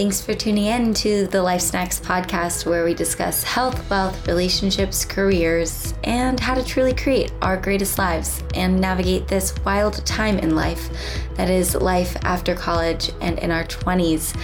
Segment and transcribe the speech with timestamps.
[0.00, 5.04] Thanks for tuning in to the Life Snacks podcast, where we discuss health, wealth, relationships,
[5.04, 10.56] careers, and how to truly create our greatest lives and navigate this wild time in
[10.56, 10.88] life
[11.34, 14.34] that is life after college and in our 20s.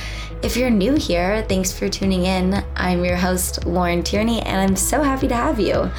[0.43, 2.63] If you're new here, thanks for tuning in.
[2.75, 5.91] I'm your host, Lauren Tierney, and I'm so happy to have you.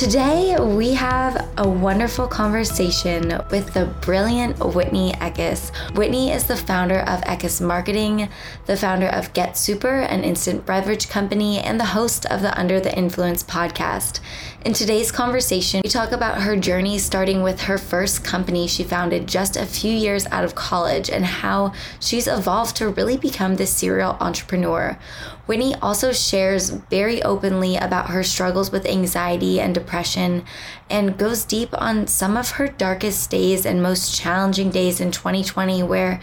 [0.00, 5.76] Today, we have a wonderful conversation with the brilliant Whitney Eckis.
[5.94, 8.30] Whitney is the founder of Eckis Marketing,
[8.64, 12.80] the founder of Get Supr, an instant beverage company, and the host of the Under
[12.80, 14.20] the Influence podcast.
[14.64, 19.26] In today's conversation, we talk about her journey starting with her first company she founded
[19.26, 23.70] just a few years out of college and how she's evolved to really become this
[23.70, 24.98] serial entrepreneur.
[25.46, 30.44] Whitney also shares very openly about her struggles with anxiety and depression
[30.88, 35.82] and goes deep on some of her darkest days and most challenging days in 2020
[35.82, 36.20] where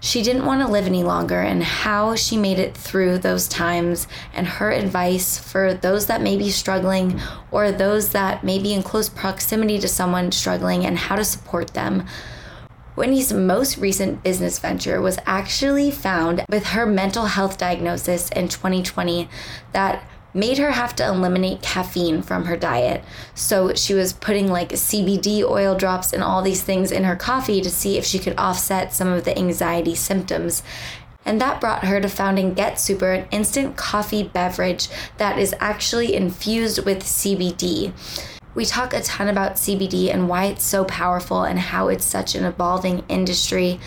[0.00, 4.06] she didn't want to live any longer and how she made it through those times
[4.32, 8.82] and her advice for those that may be struggling or those that may be in
[8.82, 12.06] close proximity to someone struggling and how to support them.
[12.98, 19.28] Whitney's most recent business venture was actually found with her mental health diagnosis in 2020
[19.72, 20.02] that
[20.34, 23.04] made her have to eliminate caffeine from her diet.
[23.34, 27.60] So she was putting like CBD oil drops and all these things in her coffee
[27.60, 30.62] to see if she could offset some of the anxiety symptoms.
[31.24, 34.88] And that brought her to founding Get Supr, an instant coffee beverage
[35.18, 37.92] that is actually infused with CBD.
[38.58, 42.34] We talk a ton about CBD and why it's so powerful and how it's such
[42.34, 43.78] an evolving industry.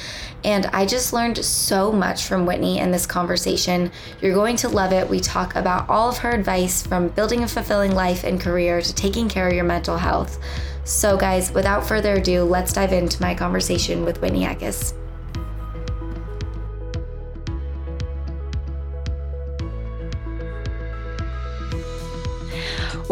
[0.45, 3.92] And I just learned so much from Whitney in this conversation.
[4.22, 5.09] You're going to love it.
[5.09, 8.95] We talk about all of her advice from building a fulfilling life and career to
[8.95, 10.39] taking care of your mental health.
[10.86, 14.94] So, guys, without further ado, let's dive into my conversation with Whitney Eckis.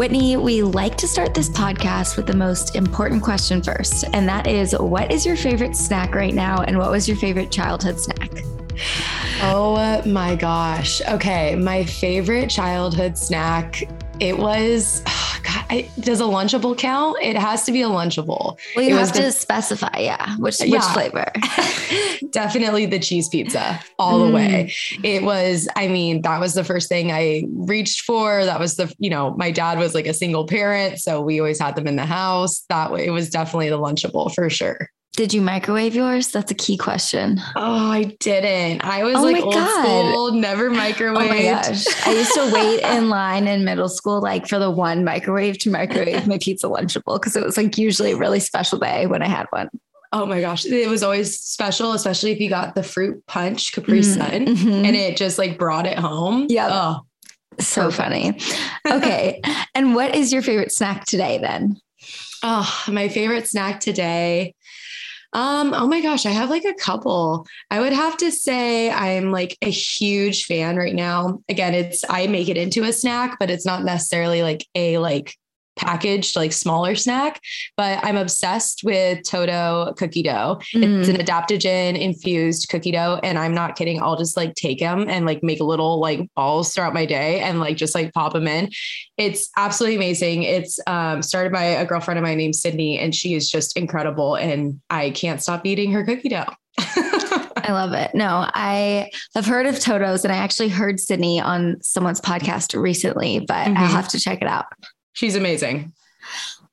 [0.00, 4.46] Whitney, we like to start this podcast with the most important question first, and that
[4.46, 8.30] is what is your favorite snack right now, and what was your favorite childhood snack?
[9.42, 11.02] Oh my gosh.
[11.06, 11.54] Okay.
[11.54, 13.82] My favorite childhood snack,
[14.20, 15.02] it was
[15.50, 17.16] God, I, does a Lunchable count?
[17.22, 18.58] It has to be a Lunchable.
[18.76, 21.30] Well, you it have to specify, yeah, which which flavor.
[22.30, 24.26] Definitely the cheese pizza, all mm.
[24.28, 24.72] the way.
[25.02, 28.44] It was, I mean, that was the first thing I reached for.
[28.44, 31.60] That was the, you know, my dad was like a single parent, so we always
[31.60, 32.64] had them in the house.
[32.68, 34.90] That way, it was definitely the Lunchable for sure.
[35.16, 36.28] Did you microwave yours?
[36.28, 37.40] That's a key question.
[37.56, 38.84] Oh, I didn't.
[38.84, 39.82] I was oh like old God.
[39.82, 41.16] school, never microwaved.
[41.20, 42.06] Oh my gosh.
[42.06, 45.70] I used to wait in line in middle school, like for the one microwave to
[45.70, 49.28] microwave my pizza lunchable because it was like usually a really special day when I
[49.28, 49.68] had one.
[50.12, 50.64] Oh my gosh.
[50.64, 54.20] It was always special, especially if you got the fruit punch Capri mm-hmm.
[54.20, 54.84] Sun mm-hmm.
[54.84, 56.46] and it just like brought it home.
[56.48, 56.68] Yeah.
[56.70, 57.00] Oh,
[57.58, 57.96] so perfect.
[57.96, 58.38] funny.
[58.90, 59.40] Okay.
[59.74, 61.76] and what is your favorite snack today then?
[62.42, 64.54] Oh, my favorite snack today.
[65.32, 67.46] Um, oh my gosh, I have like a couple.
[67.70, 71.40] I would have to say I'm like a huge fan right now.
[71.48, 75.36] Again, it's I make it into a snack, but it's not necessarily like a like
[75.80, 77.40] packaged like smaller snack,
[77.76, 80.60] but I'm obsessed with Toto cookie dough.
[80.74, 81.00] Mm.
[81.00, 81.24] It's an mm.
[81.24, 83.18] adaptogen infused cookie dough.
[83.22, 84.02] And I'm not kidding.
[84.02, 87.60] I'll just like take them and like make little like balls throughout my day and
[87.60, 88.70] like just like pop them in.
[89.16, 90.42] It's absolutely amazing.
[90.42, 94.34] It's um, started by a girlfriend of mine named Sydney, and she is just incredible.
[94.34, 96.46] And I can't stop eating her cookie dough.
[96.78, 98.14] I love it.
[98.14, 103.40] No, I have heard of Toto's and I actually heard Sydney on someone's podcast recently,
[103.40, 103.76] but mm-hmm.
[103.76, 104.66] I'll have to check it out.
[105.12, 105.92] She's amazing.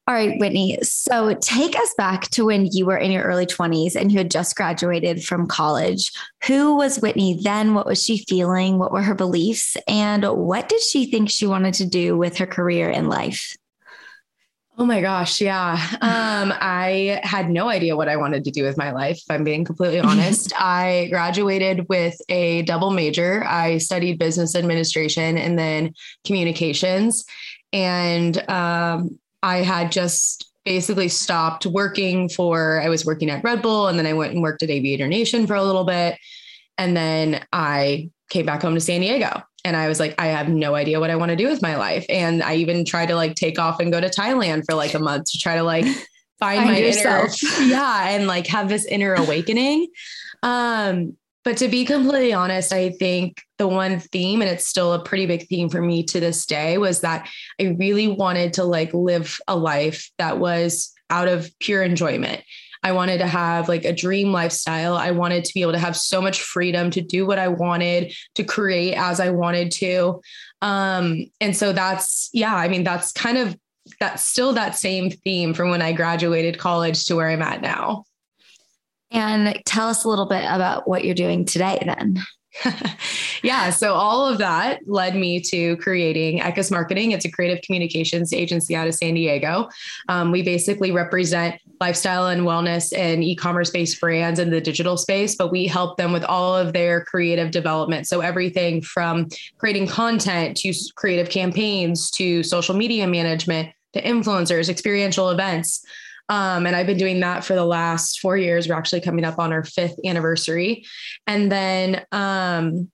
[0.07, 0.77] All right, Whitney.
[0.83, 4.31] So take us back to when you were in your early 20s and you had
[4.31, 6.13] just graduated from college.
[6.45, 7.73] Who was Whitney then?
[7.73, 8.79] What was she feeling?
[8.79, 9.75] What were her beliefs?
[9.85, 13.53] And what did she think she wanted to do with her career in life?
[14.79, 15.73] Oh my gosh, yeah.
[16.01, 19.44] Um, I had no idea what I wanted to do with my life, if I'm
[19.44, 20.53] being completely honest.
[20.56, 23.44] I graduated with a double major.
[23.44, 25.95] I studied business administration and then
[26.25, 27.25] communications.
[27.73, 33.87] And um, I had just basically stopped working for, I was working at Red Bull
[33.87, 36.17] and then I went and worked at Aviator Nation for a little bit.
[36.77, 40.49] And then I came back home to San Diego and I was like, I have
[40.49, 42.05] no idea what I want to do with my life.
[42.09, 44.99] And I even tried to like take off and go to Thailand for like a
[44.99, 45.85] month to try to like
[46.39, 47.43] find, find my yourself.
[47.43, 49.87] inner, yeah, and like have this inner awakening.
[50.43, 51.17] Um,
[51.47, 55.25] but to be completely honest, I think the one theme, and it's still a pretty
[55.25, 59.39] big theme for me to this day, was that I really wanted to like live
[59.47, 62.44] a life that was out of pure enjoyment.
[62.83, 64.97] I wanted to have like a dream lifestyle.
[64.97, 68.13] I wanted to be able to have so much freedom to do what I wanted,
[68.35, 70.19] to create as I wanted to.
[70.61, 73.57] Um, and so that's, yeah, I mean, that's kind of
[74.01, 78.03] that's still that same theme from when I graduated college to where I'm at now.
[79.17, 82.19] And tell us a little bit about what you're doing today then.
[83.43, 83.71] yeah.
[83.71, 87.11] So all of that led me to creating Eckis Marketing.
[87.11, 89.69] It's a creative communications agency out of San Diego.
[90.07, 95.35] Um, we basically represent lifestyle and wellness and e-commerce based brands in the digital space,
[95.35, 98.07] but we help them with all of their creative development.
[98.07, 105.31] So everything from creating content to creative campaigns to social media management to influencers, experiential
[105.31, 105.83] events.
[106.29, 108.68] Um, and I've been doing that for the last four years.
[108.68, 110.85] We're actually coming up on our fifth anniversary.
[111.25, 112.91] And then um,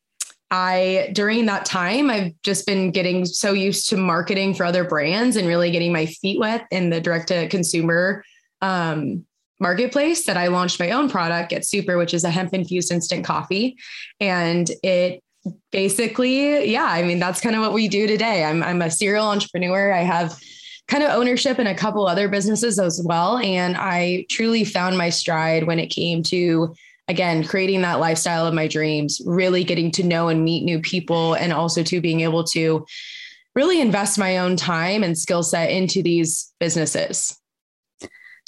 [0.51, 5.35] I, during that time, I've just been getting so used to marketing for other brands
[5.35, 8.23] and really getting my feet wet in the direct to consumer
[8.61, 9.25] um,
[9.59, 13.25] marketplace that I launched my own product, Get Supr, which is a hemp infused instant
[13.25, 13.77] coffee.
[14.19, 15.23] And it
[15.71, 18.43] basically, yeah, I mean, that's kind of what we do today.
[18.43, 19.91] I'm, I'm a serial entrepreneur.
[19.91, 20.39] I have
[20.87, 23.37] kind of ownership in a couple other businesses as well.
[23.37, 26.75] And I truly found my stride when it came to,
[27.07, 31.35] again, creating that lifestyle of my dreams, really getting to know and meet new people,
[31.35, 32.85] and also to being able to
[33.55, 37.39] really invest my own time and skill set into these businesses.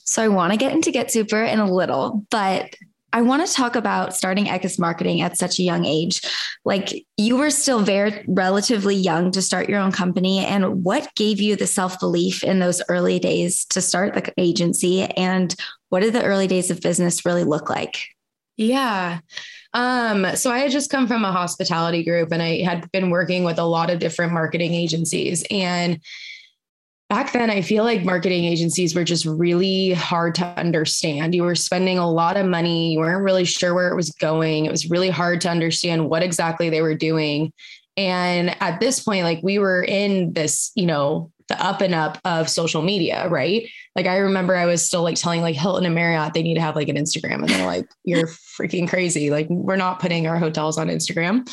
[0.08, 2.76] So I want to get into Get Supr in a little, but
[3.16, 6.22] I want to talk about starting Eckis marketing at such a young age.
[6.66, 10.40] Like you were still very relatively young to start your own company.
[10.40, 15.04] And what gave you the self belief in those early days to start the agency?
[15.04, 15.56] And
[15.88, 18.06] what did the early days of business really look like?
[18.58, 19.20] Yeah.
[19.74, 23.46] Um, so I had just come from a hospitality group and I had been working
[23.46, 25.42] with a lot of different marketing agencies.
[25.50, 26.02] And
[27.10, 31.36] back then i feel like marketing agencies were just really hard to understand.
[31.36, 32.94] You were spending a lot of money.
[32.94, 34.66] You weren't really sure where it was going.
[34.66, 37.52] It was really hard to understand what exactly they were doing.
[37.98, 42.18] And at this point like we were in this you know the up and up
[42.26, 43.70] of social media right?
[43.96, 46.62] Like i remember i was still like telling like hilton and marriott they need to
[46.62, 49.30] have like an instagram and they're like you're freaking crazy.
[49.30, 51.48] Like we're not putting our hotels on instagram.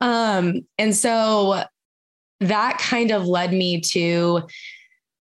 [0.00, 1.62] Um and so
[2.40, 4.42] that kind of led me to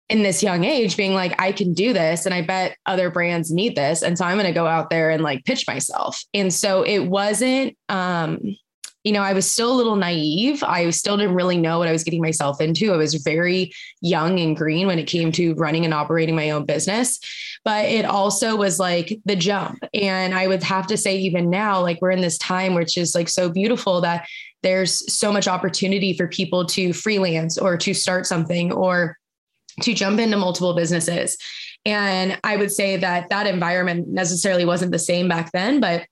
[0.08, 3.50] in this young age being like i can do this and i bet other brands
[3.50, 4.02] need this.
[4.02, 6.22] And so i'm going to go out there and like pitch myself.
[6.34, 8.40] And so it wasn't um
[9.04, 10.62] you know i was still a little naive.
[10.64, 12.92] I still didn't really know what i was getting myself into.
[12.92, 16.64] I was very young and green when it came to running and operating my own
[16.64, 17.18] business.
[17.64, 19.78] But it also was like the jump.
[19.92, 23.14] And i would have to say even now like we're in this time which is
[23.14, 24.26] like so beautiful that
[24.62, 29.16] there's so much opportunity for people to freelance or to start something or
[29.82, 31.36] to jump into multiple businesses.
[31.84, 36.06] And I would say that that environment necessarily wasn't the same back then, but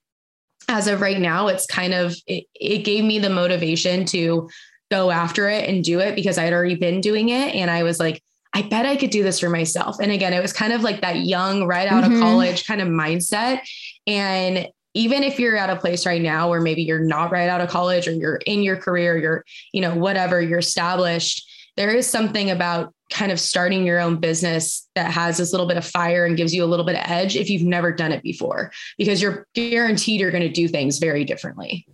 [0.69, 4.49] as of right now, it's kind of, it, it gave me the motivation to
[4.91, 7.55] go after it and do it because I had already been doing it.
[7.55, 8.23] And I was like,
[8.55, 9.97] I bet I could do this for myself.
[10.01, 12.15] And again, it was kind of like that young, right out mm-hmm.
[12.15, 13.61] of college kind of mindset.
[14.07, 17.61] And even if you're at a place right now where maybe you're not right out
[17.61, 21.46] of college or you're in your career, you're, you know, whatever, you're established,
[21.76, 25.76] there is something about kind of starting your own business that has this little bit
[25.76, 28.23] of fire and gives you a little bit of edge if you've never done it
[28.23, 31.87] before, because you're guaranteed you're going to do things very differently.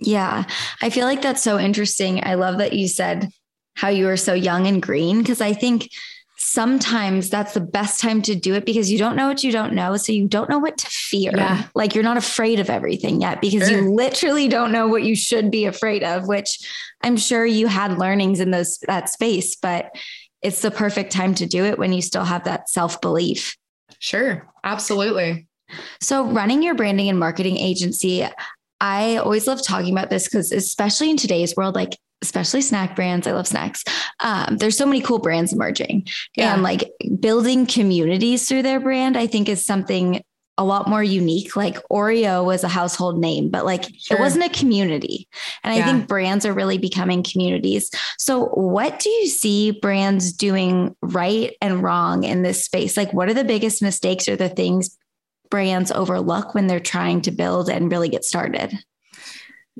[0.00, 0.44] Yeah.
[0.82, 2.22] I feel like that's so interesting.
[2.24, 3.30] I love that you said
[3.74, 5.88] how you were so young and green, because I think
[6.50, 9.74] sometimes that's the best time to do it because you don't know what you don't
[9.74, 9.96] know.
[9.96, 11.32] So you don't know what to fear.
[11.34, 11.64] Yeah.
[11.74, 13.80] Like you're not afraid of everything yet because sure.
[13.80, 16.58] you literally don't know what you should be afraid of, which
[17.02, 19.94] I'm sure you had learnings in those that space, but
[20.40, 23.56] it's the perfect time to do it when you still have that self belief.
[23.98, 25.46] Sure, absolutely.
[26.00, 28.26] So, running your branding and marketing agency,
[28.80, 33.26] I always love talking about this because, especially in today's world, like especially snack brands,
[33.26, 33.84] I love snacks.
[34.20, 36.06] Um, there's so many cool brands emerging,
[36.36, 36.54] yeah.
[36.54, 40.22] and like building communities through their brand, I think is something
[40.58, 41.54] a lot more unique.
[41.56, 44.16] Like Oreo was a household name, but like sure.
[44.16, 45.28] it wasn't a community.
[45.62, 45.82] And yeah.
[45.82, 47.90] I think brands are really becoming communities.
[48.18, 52.96] So, what do you see brands doing right and wrong in this space?
[52.96, 54.98] Like, what are the biggest mistakes or the things
[55.48, 58.76] brands overlook when they're trying to build and really get started?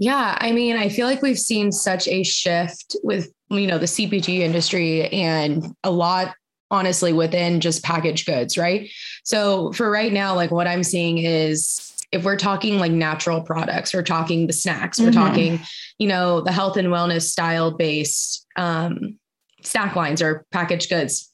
[0.01, 3.87] Yeah, I mean, I feel like we've seen such a shift with you know the
[3.87, 6.35] CPG industry and a lot
[6.71, 8.89] honestly within just packaged goods, right?
[9.25, 13.93] So for right now, like what I'm seeing is if we're talking like natural products,
[13.93, 15.19] we're talking the snacks, we're mm-hmm.
[15.19, 15.61] talking,
[15.99, 19.19] you know, the health and wellness style based um,
[19.63, 21.33] snack lines or packaged goods.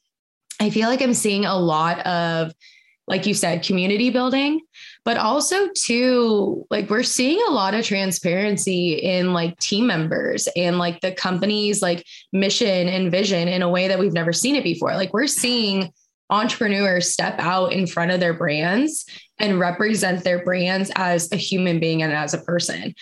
[0.60, 2.54] I feel like I'm seeing a lot of
[3.06, 4.60] like you said, community building,
[5.04, 10.78] but also too, like we're seeing a lot of transparency in like team members and
[10.78, 14.64] like the company's like mission and vision in a way that we've never seen it
[14.64, 14.94] before.
[14.94, 15.92] Like we're seeing
[16.30, 19.04] entrepreneurs step out in front of their brands
[19.38, 22.94] and represent their brands as a human being and as a person.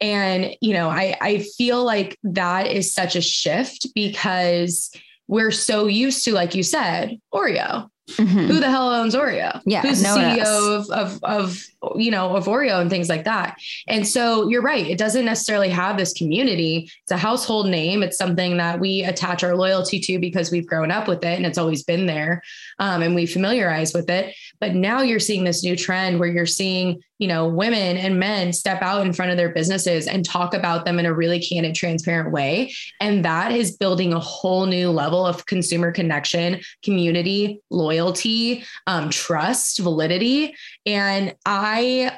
[0.00, 4.92] And, you know, I, I feel like that is such a shift because
[5.26, 7.88] we're so used to, like you said, Oreo.
[8.08, 8.46] Mm-hmm.
[8.46, 9.60] Who the hell owns Oreo?
[9.64, 9.82] Yeah.
[9.82, 13.56] Who's the CEO of, of, of, you know, of Oreo and things like that.
[13.86, 14.86] And so you're right.
[14.86, 16.90] It doesn't necessarily have this community.
[17.02, 18.02] It's a household name.
[18.02, 21.46] It's something that we attach our loyalty to because we've grown up with it and
[21.46, 22.42] it's always been there.
[22.78, 24.34] Um, and we familiarize with it.
[24.60, 28.52] But now you're seeing this new trend where you're seeing you know, women and men
[28.52, 31.74] step out in front of their businesses and talk about them in a really candid,
[31.74, 32.72] transparent way.
[33.00, 39.80] And that is building a whole new level of consumer connection, community, loyalty, um, trust,
[39.80, 40.54] validity.
[40.86, 41.67] And I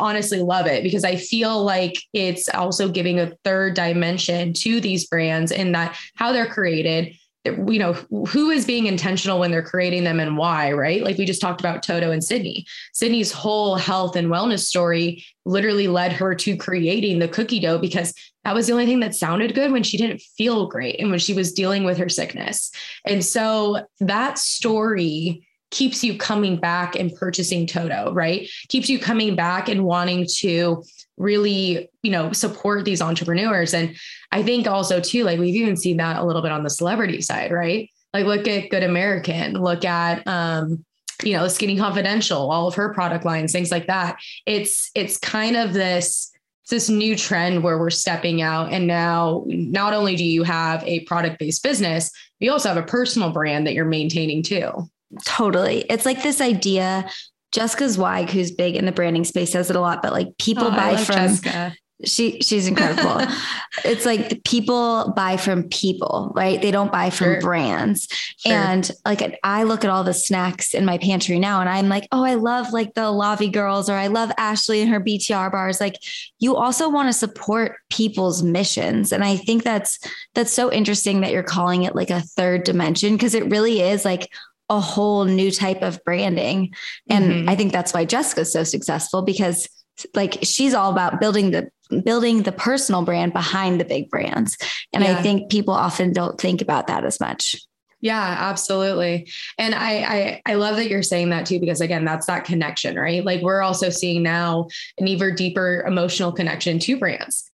[0.00, 5.06] honestly love it because I feel like it's also giving a third dimension to these
[5.06, 7.16] brands in that how they're created
[7.46, 7.94] you know
[8.28, 11.02] who is being intentional when they're creating them and why right?
[11.02, 12.66] Like we just talked about toto and sydney.
[12.92, 18.12] Sydney's whole health and wellness story literally led her to creating the cookie dough because
[18.44, 21.18] that was the only thing that sounded good when she didn't feel great and when
[21.18, 22.70] she was dealing with her sickness.
[23.06, 28.48] And so that story keeps you coming back and purchasing toto right?
[28.68, 30.82] Keeps you coming back and wanting to
[31.16, 33.74] really you know support these entrepreneurs.
[33.74, 33.96] And
[34.32, 37.20] i think also too like we've even seen that a little bit on the celebrity
[37.20, 37.90] side right?
[38.12, 40.84] Like look at good american look at um
[41.22, 44.18] you know skinny confidential all of her product lines things like that.
[44.46, 46.32] It's it's kind of this
[46.70, 48.72] this new trend where we're stepping out.
[48.72, 52.10] And now not only do you have a product based business
[52.40, 54.88] you also have a personal brand that you're maintaining too
[55.24, 57.08] totally it's like this idea
[57.52, 60.66] Jessica Zweig, who's big in the branding space, says it a lot, but like people
[60.66, 61.74] oh, buy from Jessica.
[62.02, 63.26] She she's incredible.
[63.84, 66.62] it's like people buy from people, right?
[66.62, 67.40] They don't buy from sure.
[67.42, 68.08] brands.
[68.38, 68.54] Sure.
[68.54, 72.08] And like I look at all the snacks in my pantry now and I'm like,
[72.10, 75.78] oh, I love like the Lavi girls or I love Ashley and her BTR bars.
[75.78, 75.96] Like
[76.38, 79.12] you also want to support people's missions.
[79.12, 79.98] And I think that's
[80.34, 84.06] that's so interesting that you're calling it like a third dimension because it really is
[84.06, 84.30] like
[84.70, 86.72] a whole new type of branding.
[87.10, 87.48] And mm-hmm.
[87.48, 89.68] I think that's why Jessica's so successful because
[90.14, 91.68] like she's all about building the
[92.04, 94.56] building the personal brand behind the big brands.
[94.94, 95.18] And yeah.
[95.18, 97.56] I think people often don't think about that as much.
[98.00, 99.28] Yeah, absolutely.
[99.58, 102.96] And I, I I love that you're saying that too, because again, that's that connection,
[102.96, 103.22] right?
[103.24, 107.50] Like we're also seeing now an even deeper emotional connection to brands.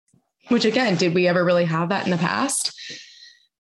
[0.48, 2.78] Which again, did we ever really have that in the past?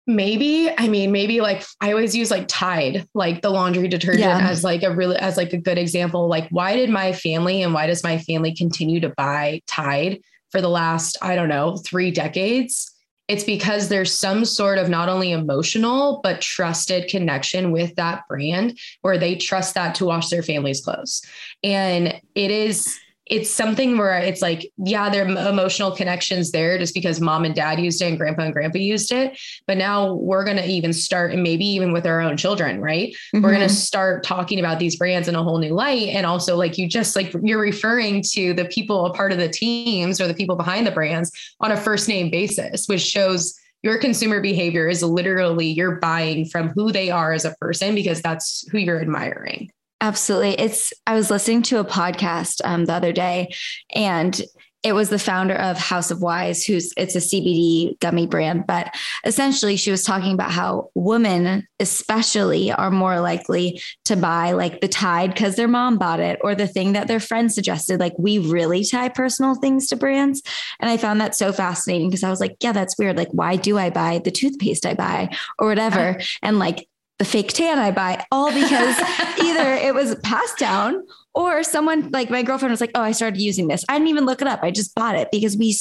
[0.06, 4.48] Maybe i mean maybe like i always use like tide like the laundry detergent yeah.
[4.48, 6.28] as like a really as like a good example.
[6.28, 10.60] Like why did my family and why does my family continue to buy tide for
[10.60, 12.88] the last i don't know three decades?
[13.28, 18.78] It's because there's some sort of not only emotional but trusted connection with that brand
[19.02, 21.22] where they trust that to wash their family's clothes.
[21.62, 22.98] And it is
[23.32, 27.54] it's something where it's like, yeah, there are emotional connections there just because mom and
[27.54, 29.40] dad used it and grandpa and grandpa used it.
[29.66, 33.08] But now we're going to even start, and maybe even with our own children, right?
[33.08, 33.42] Mm-hmm.
[33.42, 36.08] We're going to start talking about these brands in a whole new light.
[36.08, 39.48] And also, like you just like you're referring to the people a part of the
[39.48, 43.96] teams or the people behind the brands on a first name basis, which shows your
[43.96, 48.68] consumer behavior is literally you're buying from who they are as a person because that's
[48.68, 49.70] who you're admiring.
[50.02, 50.58] Absolutely.
[50.58, 53.54] It's, I was listening to a podcast um, the other day
[53.94, 54.42] and
[54.82, 58.64] it was the founder of House of Wise, who's it's a CBD gummy brand.
[58.66, 58.92] But
[59.24, 64.88] essentially, she was talking about how women, especially, are more likely to buy like the
[64.88, 68.00] Tide because their mom bought it or the thing that their friend suggested.
[68.00, 70.42] Like, we really tie personal things to brands.
[70.80, 73.16] And I found that so fascinating because I was like, yeah, that's weird.
[73.16, 75.30] Like, why do I buy the toothpaste I buy
[75.60, 76.20] or whatever?
[76.42, 76.88] And like,
[77.22, 78.98] the fake tan I buy, all because
[79.44, 83.40] either it was passed down or someone like my girlfriend was like, "Oh, I started
[83.40, 83.84] using this.
[83.88, 84.58] I didn't even look it up.
[84.64, 85.72] I just bought it because we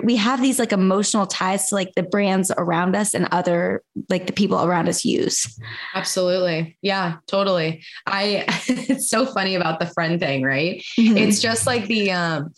[0.00, 4.26] we have these like emotional ties to like the brands around us and other like
[4.26, 5.60] the people around us use."
[5.94, 6.78] Absolutely.
[6.80, 7.82] Yeah, totally.
[8.06, 10.82] I it's so funny about the friend thing, right?
[10.98, 11.18] Mm-hmm.
[11.18, 12.54] It's just like the um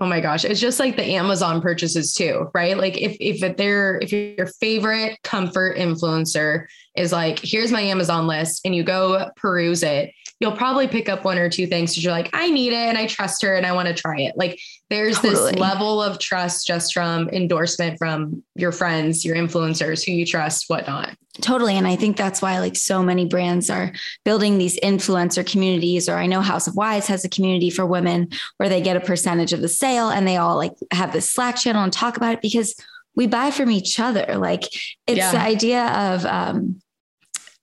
[0.00, 2.76] Oh my gosh, it's just like the Amazon purchases too, right?
[2.76, 8.62] Like if if they're if your favorite comfort influencer is like, here's my Amazon list,
[8.64, 12.12] and you go peruse it, you'll probably pick up one or two things because you're
[12.12, 14.36] like, I need it and I trust her and I want to try it.
[14.36, 15.52] Like there's totally.
[15.52, 20.66] this level of trust just from endorsement from your friends, your influencers who you trust,
[20.68, 21.16] whatnot.
[21.40, 21.76] Totally.
[21.76, 23.92] And I think that's why like so many brands are
[24.24, 28.28] building these influencer communities, or I know House of Wise has a community for women
[28.56, 31.56] where they get a percentage of the sale and they all like have this Slack
[31.56, 32.74] channel and talk about it because
[33.14, 34.36] we buy from each other.
[34.36, 34.64] Like
[35.06, 35.32] it's yeah.
[35.32, 36.80] the idea of um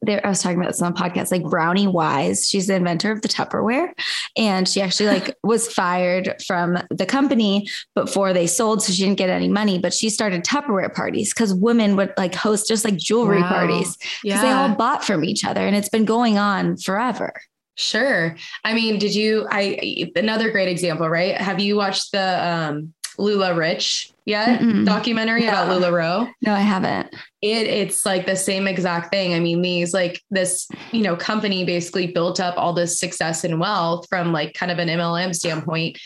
[0.06, 2.48] there, I was talking about this on a podcast, like Brownie Wise.
[2.48, 3.92] She's the inventor of the Tupperware.
[4.38, 8.84] And she actually like was fired from the company before they sold.
[8.84, 12.36] So she didn't get any money, but she started Tupperware parties because women would like
[12.36, 13.50] host just like jewelry wow.
[13.50, 14.42] parties because yeah.
[14.42, 15.62] they all bought from each other.
[15.66, 17.34] And it's been going on forever.
[17.76, 18.36] Sure.
[18.64, 21.36] I mean, did you I another great example, right?
[21.36, 24.60] Have you watched the um LuLaRich yet?
[24.60, 24.86] Mm-mm.
[24.86, 26.32] Documentary about LuLaRoe?
[26.42, 27.14] No, I haven't.
[27.42, 29.34] It it's like the same exact thing.
[29.34, 33.60] I mean, these like this, you know, company basically built up all this success and
[33.60, 35.98] wealth from like kind of an MLM standpoint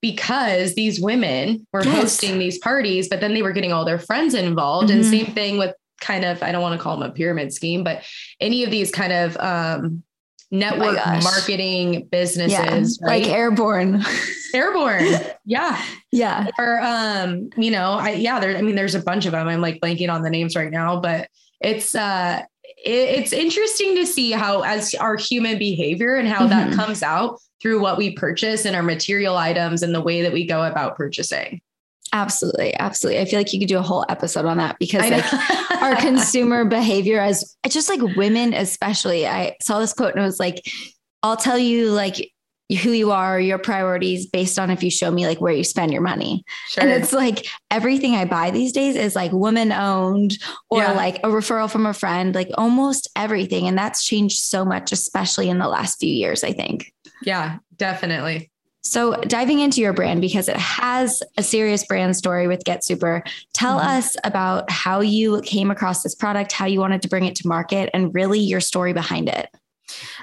[0.00, 1.96] because these women were yes.
[1.96, 4.90] hosting these parties, but then they were getting all their friends involved.
[4.90, 5.00] Mm-hmm.
[5.00, 7.82] And same thing with kind of, I don't want to call them a pyramid scheme,
[7.82, 8.02] but
[8.38, 10.02] any of these kind of um
[10.54, 13.26] network oh marketing businesses, yeah, right?
[13.26, 14.02] like Arbonne.
[14.54, 15.34] Arbonne.
[15.44, 15.82] Yeah.
[16.12, 16.46] Yeah.
[16.58, 19.48] Or um, you know, I yeah, there I mean there's a bunch of them.
[19.48, 21.28] I'm like blanking on the names right now, but
[21.60, 22.42] it's uh
[22.84, 26.70] it, it's interesting to see how as our human behavior and how mm-hmm.
[26.70, 30.32] that comes out through what we purchase and our material items and the way that
[30.32, 31.60] we go about purchasing.
[32.14, 32.72] Absolutely.
[32.78, 33.20] Absolutely.
[33.20, 36.64] I feel like you could do a whole episode on that because like our consumer
[36.64, 39.26] behavior as just like women, especially.
[39.26, 40.62] I saw this quote and it was like,
[41.24, 42.30] I'll tell you like
[42.82, 45.92] who you are, your priorities based on if you show me like where you spend
[45.92, 46.44] your money.
[46.68, 46.84] Sure.
[46.84, 50.38] And it's like everything I buy these days is like woman owned
[50.70, 50.92] or yeah.
[50.92, 53.66] like a referral from a friend, like almost everything.
[53.66, 56.92] And that's changed so much, especially in the last few years, I think.
[57.22, 58.52] Yeah, definitely.
[58.84, 63.22] So, diving into your brand because it has a serious brand story with Get Supr,
[63.54, 63.88] tell mm-hmm.
[63.88, 67.48] us about how you came across this product, how you wanted to bring it to
[67.48, 69.48] market, and really your story behind it.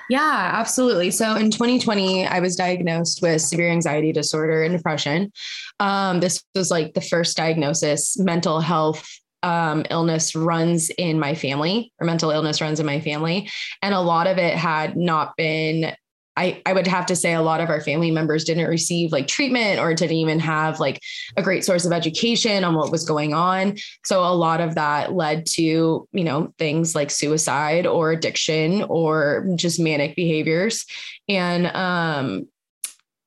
[0.09, 1.11] Yeah, absolutely.
[1.11, 5.31] So in 2020, I was diagnosed with severe anxiety disorder and depression.
[5.79, 8.17] Um, this was like the first diagnosis.
[8.19, 9.07] Mental health
[9.43, 13.49] um, illness runs in my family, or mental illness runs in my family.
[13.81, 15.95] And a lot of it had not been
[16.41, 19.27] I, I would have to say a lot of our family members didn't receive like
[19.27, 20.99] treatment or didn't even have like
[21.37, 23.77] a great source of education on what was going on.
[24.03, 29.47] So a lot of that led to, you know, things like suicide or addiction or
[29.55, 30.87] just manic behaviors.
[31.29, 32.47] And um,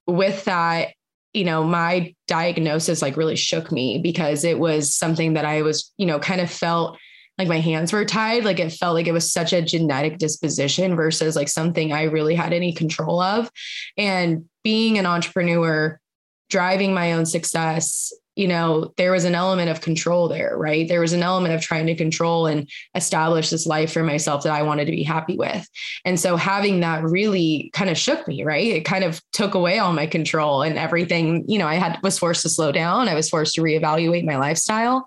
[0.09, 0.95] with that,
[1.33, 5.93] you know, my diagnosis like really shook me because it was something that I was,
[5.99, 6.99] you know, kind of felt
[7.39, 8.45] like my hands were tied.
[8.45, 12.35] Like it felt like it was such a genetic disposition versus like something I really
[12.35, 13.51] had any control of.
[13.97, 16.01] And being an entrepreneur,
[16.49, 20.89] driving my own success, you know, there was an element of control there, right?
[20.89, 24.53] There was an element of trying to control and establish this life for myself that
[24.53, 25.69] I wanted to be happy with.
[26.05, 28.67] And so having that really kind of shook me, right?
[28.67, 32.19] It kind of took away all my control and everything, you know, I had was
[32.19, 33.09] forced to slow down.
[33.09, 35.07] I was forced to reevaluate my lifestyle.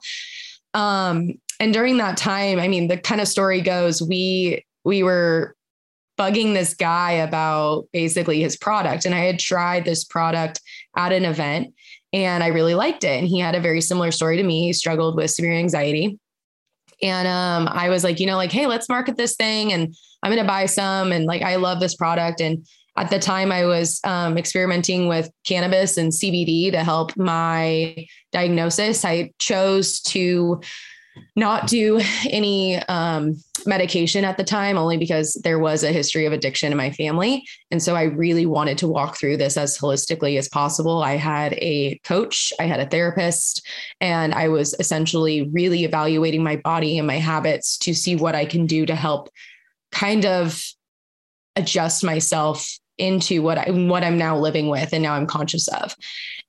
[0.74, 5.56] Um, and during that time, I mean, the kind of story goes, we we were
[6.18, 9.06] bugging this guy about basically his product.
[9.06, 10.60] And I had tried this product
[10.96, 11.74] at an event
[12.12, 13.20] and I really liked it.
[13.20, 14.66] And he had a very similar story to me.
[14.66, 16.18] He struggled with severe anxiety.
[17.04, 20.32] And um, I was like, you know, like, hey, let's market this thing and I'm
[20.32, 21.12] going to buy some.
[21.12, 22.42] And like, I love this product.
[22.42, 22.66] And
[22.98, 29.06] at the time, I was um, experimenting with cannabis and CBD to help my diagnosis.
[29.06, 30.60] I chose to
[31.36, 36.34] not do any um, medication at the time, only because there was a history of
[36.34, 37.46] addiction in my family.
[37.72, 41.04] And so I really wanted to walk through this as holistically as possible.
[41.04, 43.66] I had a coach, I had a therapist,
[44.02, 48.46] and I was essentially really evaluating my body and my habits to see what I
[48.46, 49.30] can do to help
[49.92, 50.64] kind of
[51.56, 55.96] adjust myself into what I what I'm now living with and now I'm conscious of.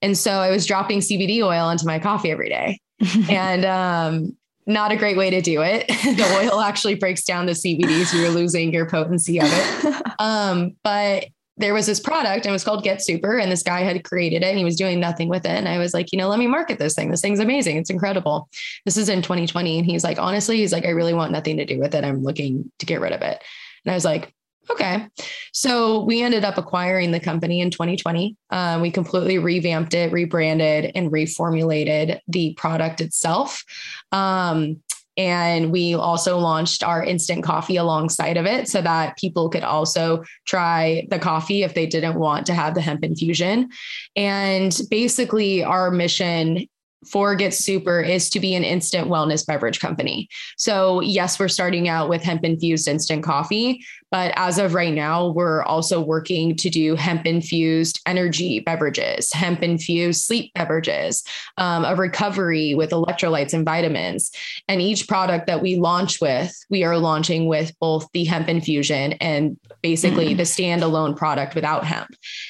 [0.01, 2.81] And so I was dropping CBD oil into my coffee every day.
[3.31, 4.37] and um,
[4.69, 5.89] not a great way to do it.
[5.89, 9.95] the oil actually breaks down the CBD, so you're losing your potency of it.
[10.21, 11.27] Um, but
[11.59, 14.43] there was this product and it was called Get Supr, and this guy had created
[14.43, 15.51] it and he was doing nothing with it.
[15.51, 17.09] And I was like, you know, let me market this thing.
[17.09, 17.77] This thing's amazing.
[17.77, 18.49] It's incredible.
[18.85, 19.79] This is in 2020.
[19.79, 22.05] And he's like, honestly, he's like, I really want nothing to do with it.
[22.05, 23.41] I'm looking to get rid of it.
[23.85, 24.35] And I was like,
[24.71, 25.07] Okay.
[25.53, 28.37] So we ended up acquiring the company in 2020.
[28.51, 33.65] Um, we completely revamped it, rebranded, and reformulated the product itself.
[34.13, 34.83] Um,
[35.19, 40.23] and we also launched our instant coffee alongside of it so that people could also
[40.47, 43.69] try the coffee if they didn't want to have the hemp infusion.
[44.15, 46.69] And basically, our mission
[47.07, 50.29] for Get Supr is to be an instant wellness beverage company.
[50.57, 55.29] So, yes, we're starting out with hemp infused instant coffee, but as of right now,
[55.29, 61.23] we're also working to do hemp infused energy beverages, hemp infused sleep beverages,
[61.59, 64.31] um, a recovery with electrolytes and vitamins.
[64.67, 69.13] And each product that we launch with, we are launching with both the hemp infusion
[69.15, 70.37] and basically mm.
[70.37, 72.09] the standalone product without hemp.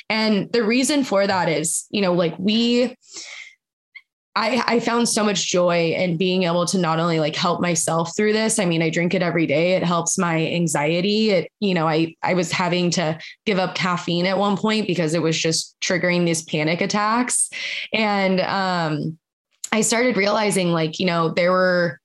[0.09, 2.97] And the reason for that is, you know, like we,
[4.39, 8.17] I, I found so much joy in being able to not only like help myself
[8.17, 8.61] through this.
[8.61, 9.73] I mean, I drink it every day.
[9.73, 11.31] It helps my anxiety.
[11.31, 15.15] It, you know, I I was having to give up caffeine at one point because
[15.15, 17.51] it was just triggering these panic attacks.
[17.93, 19.19] And um
[19.73, 22.01] I started realizing like, you know, there were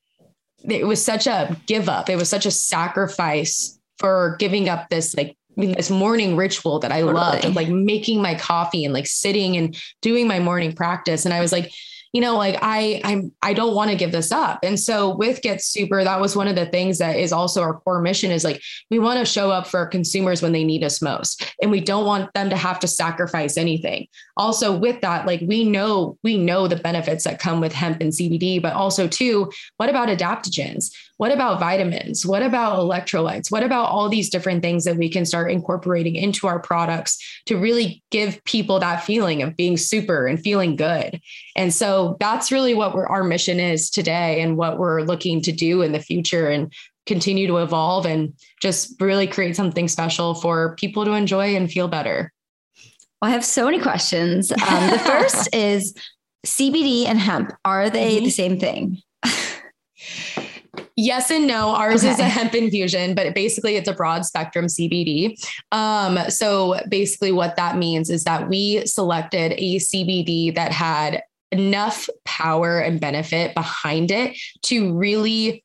[0.64, 2.10] it was such a give up.
[2.10, 7.02] It was such a sacrifice for giving up this like this morning ritual that I
[7.02, 7.14] totally.
[7.14, 11.26] loved of like making my coffee and like sitting and doing my morning practice.
[11.26, 11.72] And I was like,
[12.14, 14.60] you know, like I I'm I don't want to give this up.
[14.62, 17.80] And so with Get Supr, that was one of the things that is also our
[17.80, 21.02] core mission is like we want to show up for consumers when they need us
[21.02, 21.56] most.
[21.62, 24.08] And we don't want them to have to sacrifice anything.
[24.38, 28.12] Also with that, like we know we know the benefits that come with hemp and
[28.12, 30.92] CBD, but also too, what about adaptogens?
[31.18, 32.26] What about vitamins?
[32.26, 33.52] What about electrolytes?
[33.52, 37.58] What about all these different things that we can start incorporating into our products to
[37.58, 41.22] really give people that feeling of being super and feeling good?
[41.56, 45.82] And so that's really what our mission is today and what we're looking to do
[45.82, 46.72] in the future and
[47.06, 51.88] continue to evolve and just really create something special for people to enjoy and feel
[51.88, 52.32] better.
[53.22, 54.52] Well, I have so many questions.
[54.70, 55.94] Um, the first is
[56.46, 58.26] CBD and hemp, are they mm-hmm.
[58.26, 59.02] the same thing?
[60.96, 61.70] Yes and no.
[61.70, 62.14] Ours okay.
[62.14, 65.36] is a hemp infusion, but basically it's a broad spectrum CBD.
[65.72, 72.10] Um, so basically, what that means is that we selected a CBD that had enough
[72.26, 75.64] power and benefit behind it to really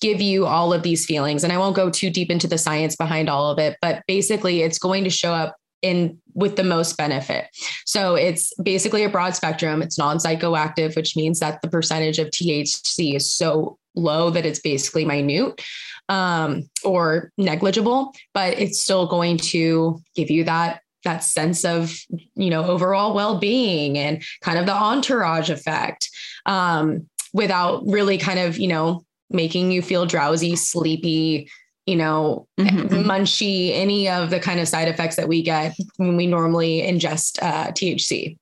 [0.00, 1.44] give you all of these feelings.
[1.44, 4.62] And I won't go too deep into the science behind all of it, but basically,
[4.62, 7.46] it's going to show up in with the most benefit.
[7.86, 9.80] So it's basically a broad spectrum.
[9.80, 15.04] It's non-psychoactive, which means that the percentage of THC is so low that it's basically
[15.04, 15.60] minute
[16.08, 21.98] um, or negligible, but it's still going to give you that that sense of
[22.34, 26.10] you know overall well-being and kind of the entourage effect
[26.44, 31.50] um, without really kind of you know making you feel drowsy sleepy
[31.86, 32.78] you know mm-hmm.
[32.78, 33.10] mm-hmm.
[33.10, 37.42] munchy any of the kind of side effects that we get when we normally ingest
[37.42, 38.36] uh, thc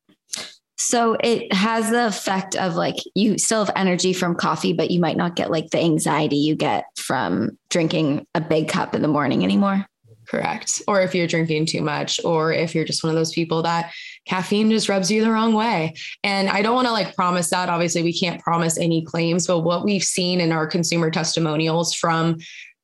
[0.78, 5.00] so it has the effect of like you still have energy from coffee, but you
[5.00, 9.08] might not get like the anxiety you get from drinking a big cup in the
[9.08, 9.86] morning anymore.
[10.28, 10.82] Correct.
[10.88, 13.92] Or if you're drinking too much, or if you're just one of those people that
[14.26, 15.94] caffeine just rubs you the wrong way.
[16.24, 17.68] And I don't want to like promise that.
[17.68, 22.38] Obviously, we can't promise any claims, but what we've seen in our consumer testimonials from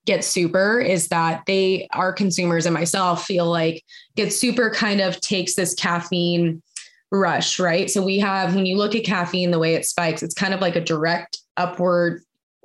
[0.04, 3.84] Get Supr is that they, our consumers and myself, feel like
[4.16, 6.62] Get Supr kind of takes this caffeine
[7.10, 7.90] rush, right?
[7.90, 10.60] So we have, when you look at caffeine, the way it spikes, it's kind of
[10.60, 12.22] like a direct upward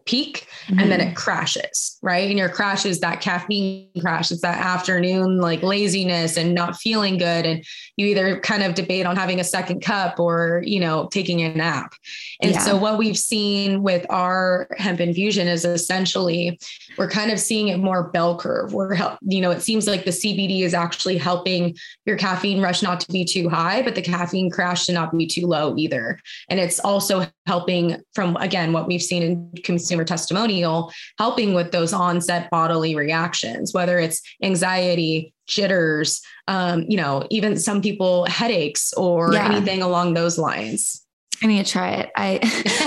[0.07, 0.79] peak mm-hmm.
[0.79, 1.13] and then it mm-hmm.
[1.15, 2.29] crashes, right?
[2.29, 4.31] And your crash is that caffeine crash.
[4.31, 7.45] It's that afternoon like laziness and not feeling good.
[7.45, 7.63] And
[7.97, 11.53] you either kind of debate on having a second cup or, you know, taking a
[11.53, 11.93] nap.
[12.41, 12.59] And yeah.
[12.59, 16.59] so what we've seen with our hemp infusion is essentially
[16.97, 18.73] we're kind of seeing it more bell curve.
[18.73, 22.81] We're help, you know, it seems like the CBD is actually helping your caffeine rush
[22.81, 26.19] not to be too high, but the caffeine crash to not be too low either.
[26.49, 29.51] And it's also helping from again what we've seen in
[29.97, 37.25] consumer testimonial helping with those onset bodily reactions whether it's anxiety jitters um, you know
[37.29, 39.49] even some people headaches or yeah.
[39.49, 41.03] anything along those lines
[41.43, 42.09] I need to try it.
[42.15, 42.39] I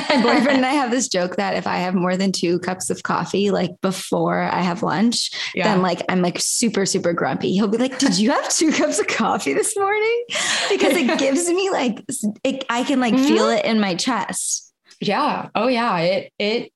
[0.09, 2.91] my boyfriend and I have this joke that if I have more than two cups
[2.91, 5.69] of coffee, like before I have lunch, yeah.
[5.69, 7.53] then like I'm like super, super grumpy.
[7.53, 10.25] He'll be like, Did you have two cups of coffee this morning?
[10.69, 12.05] Because it gives me like
[12.43, 13.25] it, I can like mm-hmm.
[13.25, 14.71] feel it in my chest.
[15.01, 15.49] Yeah.
[15.55, 15.99] Oh yeah.
[15.99, 16.73] It it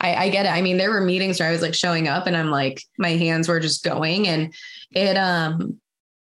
[0.00, 0.50] I, I get it.
[0.50, 3.10] I mean, there were meetings where I was like showing up and I'm like, my
[3.10, 4.52] hands were just going and
[4.92, 5.80] it um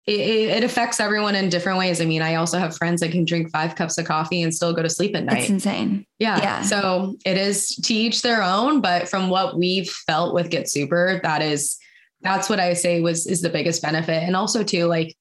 [0.09, 2.01] it, it, affects everyone in different ways.
[2.01, 4.73] I mean, I also have friends that can drink five cups of coffee and still
[4.73, 5.41] go to sleep at night.
[5.41, 6.07] It's insane.
[6.19, 6.39] Yeah.
[6.39, 6.63] yeah.
[6.63, 8.81] So it is to each their own.
[8.81, 11.77] But from what we've felt with Get Supr, that is,
[12.23, 14.23] that's what I say was, is the biggest benefit.
[14.23, 15.15] And also too, like,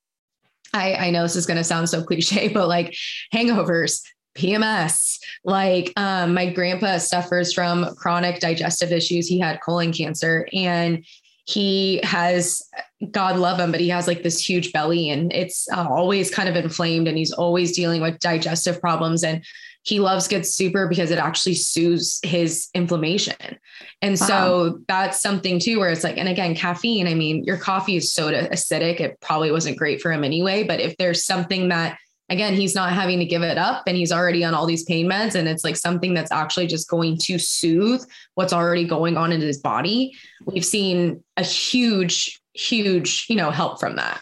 [0.73, 2.95] I, I know this is going to sound so cliche, but like
[3.33, 4.03] hangovers,
[4.37, 5.19] PMS.
[5.43, 9.27] Like um, my grandpa suffers from chronic digestive issues.
[9.27, 11.05] He had colon cancer and
[11.45, 12.61] he has
[13.11, 16.49] god love him but he has like this huge belly and it's uh, always kind
[16.49, 19.41] of inflamed and he's always dealing with digestive problems and
[19.87, 23.57] he loves Get Supr because it actually soothes his inflammation.
[24.01, 24.27] And wow.
[24.27, 28.11] so that's something too, where it's like, and again, caffeine, I mean, your coffee is
[28.11, 28.99] soda acidic.
[28.99, 30.63] It probably wasn't great for him anyway.
[30.63, 31.97] But if there's something that,
[32.29, 35.09] again, he's not having to give it up and he's already on all these pain
[35.09, 38.03] meds, and it's like something that's actually just going to soothe
[38.35, 40.13] what's already going on in his body,
[40.45, 44.21] we've seen a huge, huge, you know, help from that.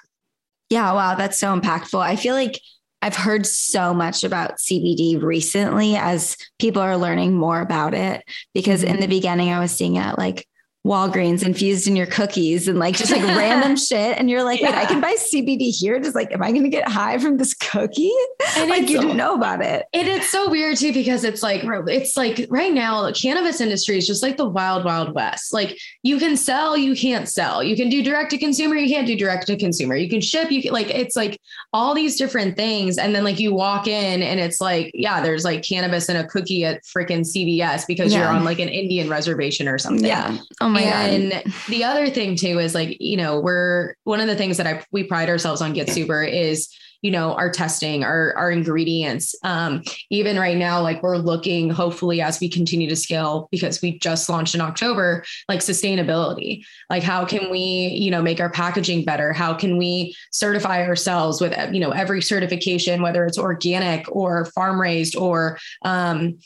[0.70, 2.02] Yeah, wow, that's so impactful.
[2.02, 2.60] I feel like
[3.02, 8.82] I've heard so much about CBD recently as people are learning more about it because
[8.82, 9.10] in the mm-hmm.
[9.10, 10.48] beginning I was seeing it like
[10.86, 14.20] Walgreens infused in your cookies and like just like random shit.
[14.20, 14.80] And you're like, yeah.
[14.80, 16.00] I can buy CBD here.
[16.00, 18.12] Just like, am I going to get high from this cookie?
[18.56, 19.88] And like you so, didn't know about it.
[19.94, 23.98] And it's so weird too, because it's like, it's like right now, the cannabis industry
[23.98, 25.52] is just like the wild, wild west.
[25.54, 27.64] Like you can sell, you can't sell.
[27.64, 29.96] You can do direct to consumer, you can't do direct to consumer.
[29.96, 31.42] You can ship, you can like, it's like
[31.74, 33.00] all these different things.
[33.00, 36.28] And then like you walk in and it's like, yeah, there's like cannabis and a
[36.28, 38.20] cookie at freaking CVS because yeah.
[38.20, 40.06] you're on like an Indian reservation or something.
[40.06, 40.38] Yeah.
[40.62, 41.44] Oh my and God.
[41.70, 44.84] the other thing too is like, you know, we're one of the things that I
[44.92, 46.70] we pride ourselves on Get Supr is
[47.06, 49.36] you know our testing our our ingredients.
[49.44, 54.00] Um, even right now like we're looking hopefully as we continue to scale because we
[54.00, 56.64] just launched in october like sustainability.
[56.90, 59.34] Like how can we you know make our packaging better?
[59.34, 64.82] How can we certify ourselves with you know every certification whether it's organic or farm
[64.82, 66.40] raised or um,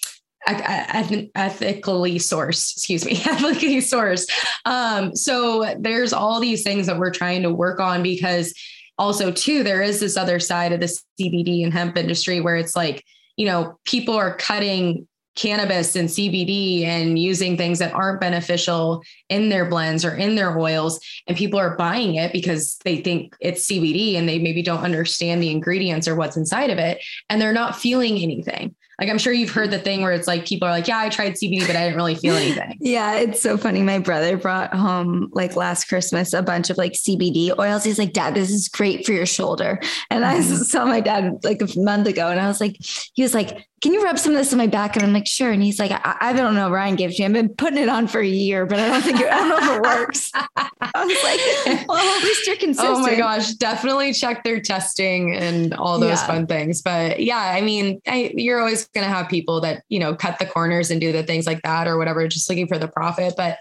[0.47, 4.29] ethically sourced excuse me ethically sourced
[4.65, 8.53] um, so there's all these things that we're trying to work on because
[8.97, 12.75] also too there is this other side of the cbd and hemp industry where it's
[12.75, 13.03] like
[13.37, 15.07] you know people are cutting
[15.39, 20.59] cannabis and CBD and using things that aren't beneficial in their blends or in their
[20.59, 20.99] oils.
[21.27, 25.41] And people are buying it because they think it's CBD and they maybe don't understand
[25.41, 27.01] the ingredients or what's inside of it.
[27.29, 28.75] And they're not feeling anything.
[28.99, 31.09] Like I'm sure you've heard the thing where it's like people are like, yeah, I
[31.09, 32.77] tried CBD, but I didn't really feel anything.
[32.81, 33.81] yeah, it's so funny.
[33.81, 37.83] My brother brought home like last Christmas a bunch of like CBD oils.
[37.83, 39.79] He's like, Dad, this is great for your shoulder.
[40.09, 40.63] And I mm-hmm.
[40.63, 42.77] saw my dad like a month ago, and I was like,
[43.13, 44.95] he was like, can you rub some of this on my back?
[44.95, 45.51] And I'm like, sure.
[45.51, 46.69] And he's like, I, I don't know.
[46.69, 47.25] Ryan gives me.
[47.25, 49.49] I've been putting it on for a year, but I don't think it, I don't
[49.49, 50.31] know if it works.
[50.35, 52.89] I was like, well, at least you're consistent.
[52.99, 56.27] Oh my gosh, definitely check their testing and all those yeah.
[56.27, 56.81] fun things.
[56.81, 60.39] But yeah, I mean, I, you're always going to have people that you know cut
[60.39, 63.35] the corners and do the things like that or whatever, just looking for the profit.
[63.37, 63.59] But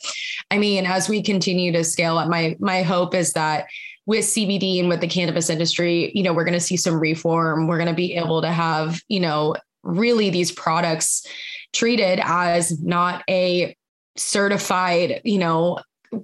[0.51, 3.67] I mean, as we continue to scale up, my my hope is that
[4.09, 7.67] with CBD and with the cannabis industry, you know, we're going to see some reform.
[7.67, 11.27] We're going to be able to have, you know, really these products
[11.73, 13.77] treated as not a
[14.17, 15.79] certified, you know,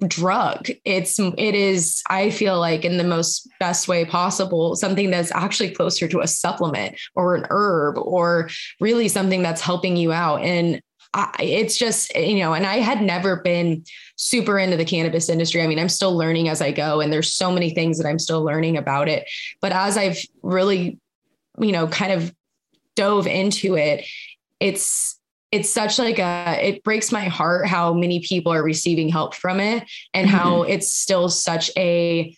[0.07, 0.69] drug.
[0.85, 5.71] It's it is I feel like in the most best way possible something that's actually
[5.71, 8.49] closer to a supplement or an herb or
[8.81, 10.81] really something that's helping you out and
[11.13, 13.85] I, it's just you know and I had never been
[14.17, 15.63] super into the cannabis industry.
[15.63, 18.19] I mean, I'm still learning as I go and there's so many things that I'm
[18.19, 19.29] still learning about it.
[19.61, 20.99] But as I've really
[21.61, 22.35] you know kind of
[22.97, 24.07] dove into it,
[24.61, 25.19] it's
[25.53, 29.61] it's such like a it breaks my heart how many people are receiving help from
[29.61, 30.37] it and mm-hmm.
[30.37, 32.37] how it's still such a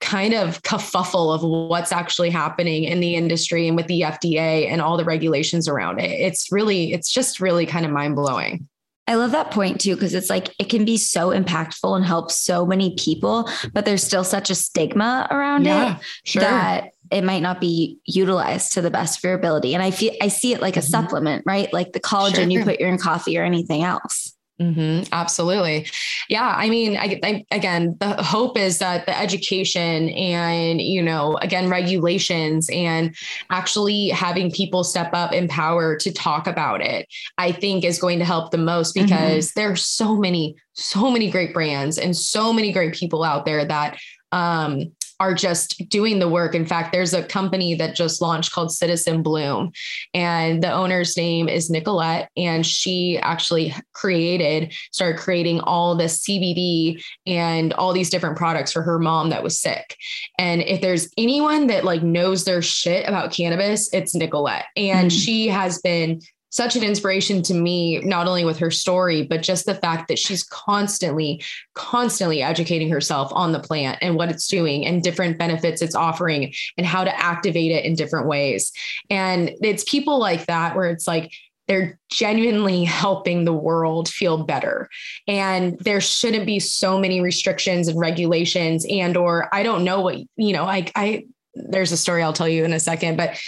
[0.00, 4.80] kind of kerfuffle of what's actually happening in the industry and with the FDA and
[4.80, 6.10] all the regulations around it.
[6.10, 8.68] It's really, it's just really kind of mind blowing.
[9.08, 12.30] I love that point too, because it's like it can be so impactful and help
[12.30, 16.42] so many people, but there's still such a stigma around yeah, it sure.
[16.42, 19.72] that it might not be utilized to the best of your ability.
[19.74, 20.90] And I feel I see it like a mm-hmm.
[20.90, 21.72] supplement, right?
[21.72, 22.48] Like the collagen sure.
[22.48, 24.34] you put in coffee or anything else.
[24.60, 25.86] Mm-hmm, absolutely.
[26.28, 26.52] Yeah.
[26.56, 31.68] I mean, I, I, again, the hope is that the education and, you know, again,
[31.68, 33.14] regulations and
[33.50, 37.06] actually having people step up in power to talk about it,
[37.38, 39.06] I think is going to help the most mm-hmm.
[39.06, 39.60] because mm-hmm.
[39.60, 43.98] there's so many, so many great brands and so many great people out there that
[44.32, 46.54] um, are just doing the work.
[46.54, 49.72] In fact, there's a company that just launched called Citizen Bloom,
[50.14, 52.30] and the owner's name is Nicolette.
[52.36, 58.82] And she actually created, started creating all the CBD and all these different products for
[58.82, 59.96] her mom that was sick.
[60.38, 64.66] And if there's anyone that like knows their shit about cannabis, it's Nicolette.
[64.76, 65.18] And mm-hmm.
[65.18, 69.66] she has been such an inspiration to me, not only with her story, but just
[69.66, 71.42] the fact that she's constantly,
[71.74, 76.52] constantly educating herself on the plant and what it's doing and different benefits it's offering
[76.76, 78.72] and how to activate it in different ways.
[79.10, 81.32] And it's people like that where it's like,
[81.66, 84.88] they're genuinely helping the world feel better
[85.28, 90.16] and there shouldn't be so many restrictions and regulations and or i don't know what
[90.36, 93.38] you know i i there's a story i'll tell you in a second but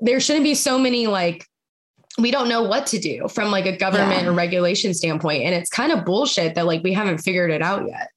[0.00, 1.46] there shouldn't be so many like
[2.18, 4.28] we don't know what to do from like a government yeah.
[4.28, 5.42] or regulation standpoint.
[5.42, 8.10] And it's kind of bullshit that like we haven't figured it out yet.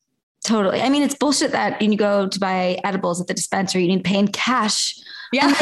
[0.46, 0.82] Totally.
[0.82, 4.04] I mean, it's bullshit that you go to buy edibles at the dispensary, you need
[4.04, 4.98] to pay in cash.
[5.34, 5.48] Yeah.
[5.50, 5.60] Because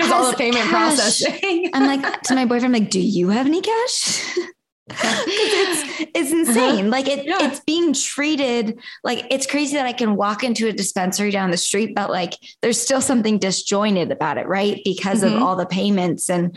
[0.00, 0.96] like, all the payment cash?
[0.96, 1.70] processing.
[1.74, 4.38] I'm like to my boyfriend, I'm like, do you have any cash?
[4.90, 6.40] it's it's uh-huh.
[6.40, 6.80] insane.
[6.80, 6.88] Uh-huh.
[6.88, 7.38] Like it yeah.
[7.40, 11.56] it's being treated like it's crazy that I can walk into a dispensary down the
[11.56, 14.80] street, but like there's still something disjointed about it, right?
[14.84, 15.36] Because mm-hmm.
[15.36, 16.56] of all the payments and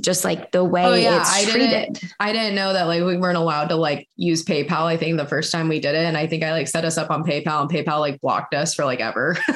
[0.00, 1.20] just like the way oh, yeah.
[1.20, 1.94] it's I treated.
[1.94, 4.82] Didn't, I didn't know that like we weren't allowed to like use PayPal.
[4.82, 6.98] I think the first time we did it, and I think I like set us
[6.98, 9.36] up on PayPal, and PayPal like blocked us for like ever.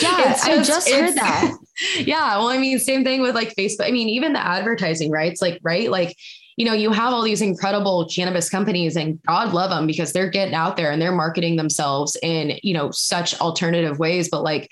[0.00, 1.56] Yeah, just, I just heard that.
[1.98, 3.86] yeah, well, I mean, same thing with like Facebook.
[3.86, 6.16] I mean, even the advertising, rights, like right, like
[6.56, 10.30] you know, you have all these incredible cannabis companies and God love them because they're
[10.30, 14.28] getting out there and they're marketing themselves in, you know, such alternative ways.
[14.28, 14.70] But like,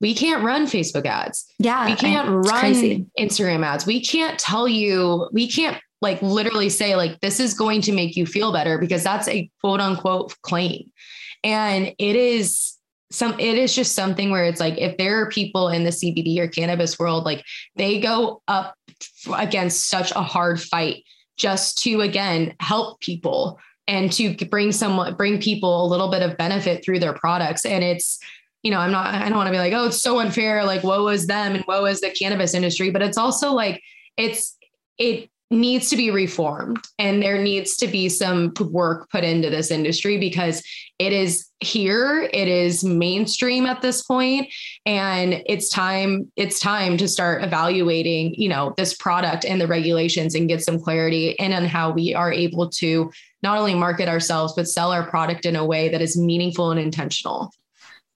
[0.00, 1.46] we can't run Facebook ads.
[1.58, 1.86] Yeah.
[1.86, 3.06] We can't run crazy.
[3.18, 3.86] Instagram ads.
[3.86, 8.16] We can't tell you, we can't like literally say, like, this is going to make
[8.16, 10.90] you feel better because that's a quote unquote claim.
[11.44, 12.76] And it is
[13.12, 16.38] some it is just something where it's like if there are people in the CBD
[16.38, 17.44] or cannabis world like
[17.76, 18.74] they go up
[19.36, 21.04] against such a hard fight
[21.36, 26.36] just to again help people and to bring someone bring people a little bit of
[26.36, 27.64] benefit through their products.
[27.64, 28.18] And it's
[28.62, 30.84] you know i'm not i don't want to be like oh it's so unfair like
[30.84, 32.90] woe is them and woe is the cannabis industry.
[32.90, 33.82] But it's also like
[34.16, 34.56] it's
[34.98, 39.70] it needs to be reformed and there needs to be some work put into this
[39.70, 40.62] industry because
[40.98, 44.48] it is here it is mainstream at this point
[44.86, 50.34] and it's time it's time to start evaluating you know this product and the regulations
[50.34, 53.10] and get some clarity in on how we are able to
[53.42, 56.80] not only market ourselves but sell our product in a way that is meaningful and
[56.80, 57.52] intentional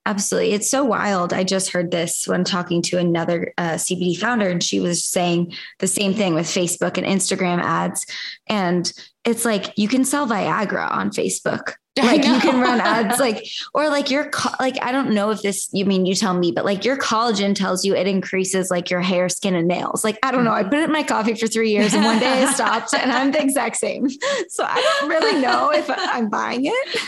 [0.06, 0.52] Absolutely.
[0.52, 1.32] It's so wild.
[1.32, 5.52] I just heard this when talking to another uh, CBD founder, and she was saying
[5.80, 8.06] the same thing with Facebook and Instagram ads.
[8.46, 8.92] And
[9.26, 11.74] it's like you can sell Viagra on Facebook.
[11.98, 15.40] Like you can run ads like, or like your, co- like, I don't know if
[15.40, 18.90] this, you mean, you tell me, but like your collagen tells you it increases like
[18.90, 20.04] your hair, skin, and nails.
[20.04, 20.52] Like, I don't know.
[20.52, 23.10] I put it in my coffee for three years and one day it stopped and
[23.10, 24.10] I'm the exact same.
[24.50, 27.00] So I don't really know if I'm buying it,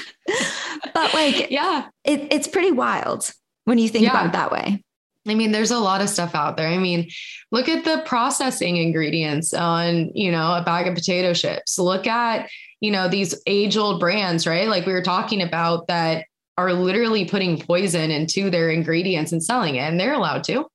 [0.94, 3.30] but like, yeah, it, it's pretty wild
[3.66, 4.12] when you think yeah.
[4.12, 4.82] about it that way.
[5.30, 6.68] I mean, there's a lot of stuff out there.
[6.68, 7.08] I mean,
[7.50, 11.78] look at the processing ingredients on, you know, a bag of potato chips.
[11.78, 12.48] Look at,
[12.80, 14.68] you know, these age old brands, right?
[14.68, 19.76] Like we were talking about that are literally putting poison into their ingredients and selling
[19.76, 20.66] it, and they're allowed to.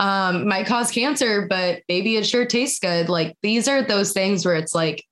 [0.00, 3.08] Um, might cause cancer, but maybe it sure tastes good.
[3.08, 5.04] Like these are those things where it's like,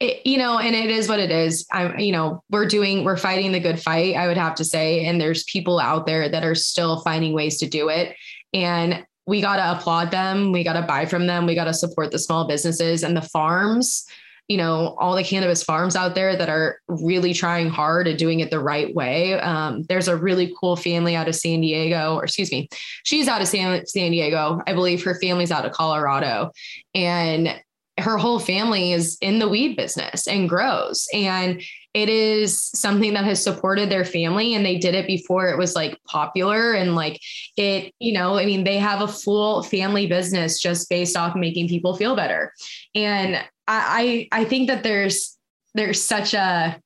[0.00, 1.66] it, you know, and it is what it is.
[1.70, 5.04] I'm, you know, we're doing, we're fighting the good fight, I would have to say.
[5.04, 8.16] And there's people out there that are still finding ways to do it.
[8.54, 10.52] And we got to applaud them.
[10.52, 11.46] We got to buy from them.
[11.46, 14.06] We got to support the small businesses and the farms,
[14.48, 18.40] you know, all the cannabis farms out there that are really trying hard and doing
[18.40, 19.34] it the right way.
[19.34, 22.68] Um, there's a really cool family out of San Diego, or excuse me,
[23.04, 24.60] she's out of San, San Diego.
[24.66, 26.50] I believe her family's out of Colorado.
[26.94, 27.54] And
[28.00, 31.06] her whole family is in the weed business and grows.
[31.12, 35.58] And it is something that has supported their family and they did it before it
[35.58, 37.20] was like popular and like
[37.56, 41.68] it you know i mean they have a full family business just based off making
[41.68, 42.52] people feel better
[42.94, 43.36] and
[43.66, 45.36] i i, I think that there's
[45.74, 46.80] there's such a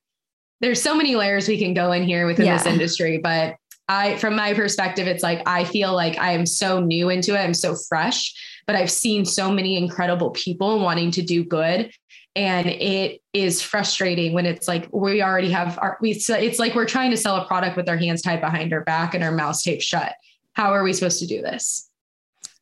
[0.61, 2.57] there's so many layers we can go in here within yeah.
[2.57, 3.55] this industry but
[3.87, 7.43] i from my perspective it's like i feel like i am so new into it
[7.43, 8.33] i'm so fresh
[8.67, 11.91] but I've seen so many incredible people wanting to do good.
[12.35, 16.85] And it is frustrating when it's like we already have our, we, it's like we're
[16.85, 19.63] trying to sell a product with our hands tied behind our back and our mouths
[19.63, 20.13] taped shut.
[20.53, 21.89] How are we supposed to do this?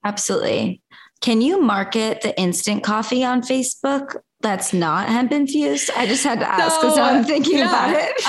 [0.03, 0.81] Absolutely.
[1.21, 4.17] Can you market the instant coffee on Facebook?
[4.41, 5.89] That's not hemp infused.
[5.95, 8.11] I just had to ask because so, I'm thinking yeah, about it.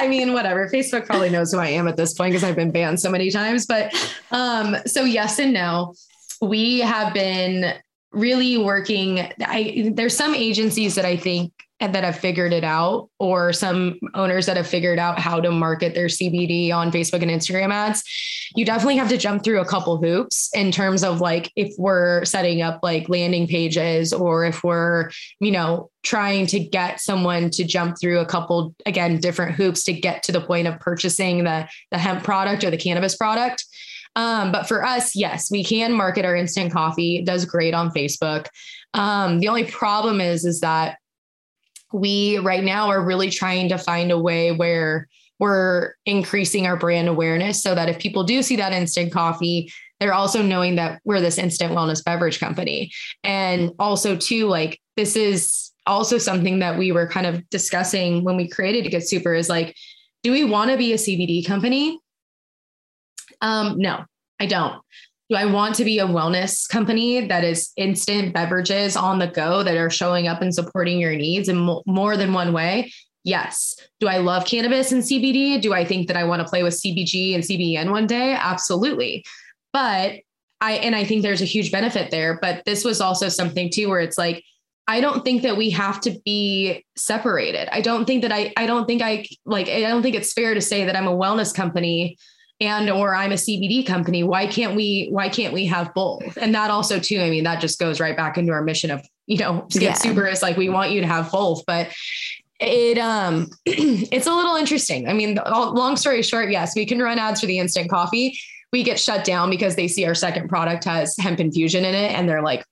[0.00, 0.66] i mean, whatever.
[0.70, 3.30] Facebook probably knows who I am at this point because I've been banned so many
[3.30, 3.66] times.
[3.66, 3.94] But
[4.30, 5.94] um, so yes and no
[6.40, 7.74] we have been
[8.12, 9.20] really working.
[9.40, 14.44] I, there's some agencies that I think that have figured it out, or some owners
[14.44, 18.04] that have figured out how to market their CBD on Facebook and Instagram ads.
[18.54, 22.24] You definitely have to jump through a couple hoops in terms of like if we're
[22.26, 27.64] setting up like landing pages or if we're, you know, trying to get someone to
[27.64, 31.66] jump through a couple again different hoops to get to the point of purchasing the
[31.90, 33.64] the hemp product or the cannabis product
[34.16, 37.18] um, but for us, yes, we can market our instant coffee.
[37.18, 38.46] It does great on Facebook.
[38.94, 40.98] Um, the only problem is, is that
[41.92, 45.08] we right now are really trying to find a way where
[45.38, 50.12] we're increasing our brand awareness so that if people do see that instant coffee, they're
[50.12, 52.92] also knowing that we're this instant wellness beverage company.
[53.24, 58.36] And also, too, like this is also something that we were kind of discussing when
[58.36, 59.74] we created to Get Supr is like,
[60.22, 61.98] do we want to be a CBD company?
[63.40, 64.04] Um, no,
[64.38, 64.80] I don't.
[65.28, 69.62] Do I want to be a wellness company that is instant beverages on the go
[69.62, 72.92] that are showing up and supporting your needs in mo- more than one way?
[73.22, 73.76] Yes.
[74.00, 75.60] Do I love cannabis and CBD?
[75.60, 78.32] Do I think that I want to play with CBG and CBN one day?
[78.32, 79.24] Absolutely.
[79.72, 80.16] But
[80.60, 82.38] I, and I think there's a huge benefit there.
[82.40, 84.42] But this was also something too where it's like,
[84.88, 87.68] I don't think that we have to be separated.
[87.70, 90.54] I don't think that I, I don't think I like, I don't think it's fair
[90.54, 92.18] to say that I'm a wellness company
[92.60, 94.22] and or I'm a CBD company.
[94.22, 96.36] Why can't we why can't we have both?
[96.36, 99.04] And that also too, I mean, that just goes right back into our mission of,
[99.26, 99.94] you know, Get yeah.
[99.94, 101.88] Supr is like we want you to have both, but
[102.60, 105.08] it um it's a little interesting.
[105.08, 108.38] I mean, long story short, yes, we can run ads for the instant coffee.
[108.72, 112.12] We get shut down because they see our second product has hemp infusion in it
[112.12, 112.64] and they're like,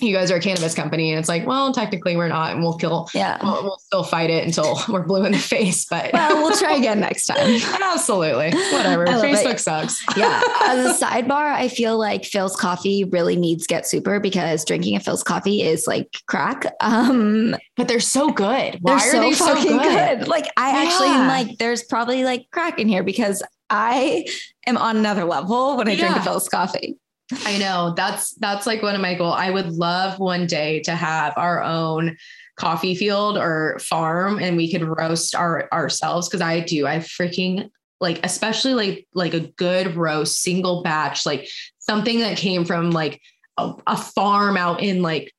[0.00, 1.10] you guys are a cannabis company.
[1.10, 4.30] And it's like, well, technically we're not, and we'll kill, yeah, we'll, we'll still fight
[4.30, 5.86] it until we're blue in the face.
[5.86, 7.60] But well, we'll try again next time.
[7.82, 8.50] Absolutely.
[8.72, 9.06] Whatever.
[9.06, 9.60] Facebook it.
[9.60, 10.04] sucks.
[10.16, 10.42] yeah.
[10.62, 15.00] As a sidebar, I feel like Philz coffee really needs Get Supr because drinking a
[15.00, 16.64] Philz coffee is like crack.
[16.80, 18.78] Um, but they're so good.
[18.80, 20.18] Why they're so they fucking so good?
[20.18, 20.28] good?
[20.28, 20.88] Like I yeah.
[20.88, 24.26] actually am like, there's probably like crack in here because I
[24.66, 26.12] am on another level when I yeah.
[26.12, 26.98] drink a Philz coffee.
[27.44, 27.94] I know.
[27.96, 29.34] That's that's like one of my goals.
[29.36, 32.16] I would love one day to have our own
[32.56, 36.86] coffee field or farm and we could roast our ourselves because I do.
[36.86, 37.70] I freaking
[38.00, 41.48] like especially like like a good roast single batch like
[41.78, 43.20] something that came from like
[43.58, 45.32] a, a farm out in like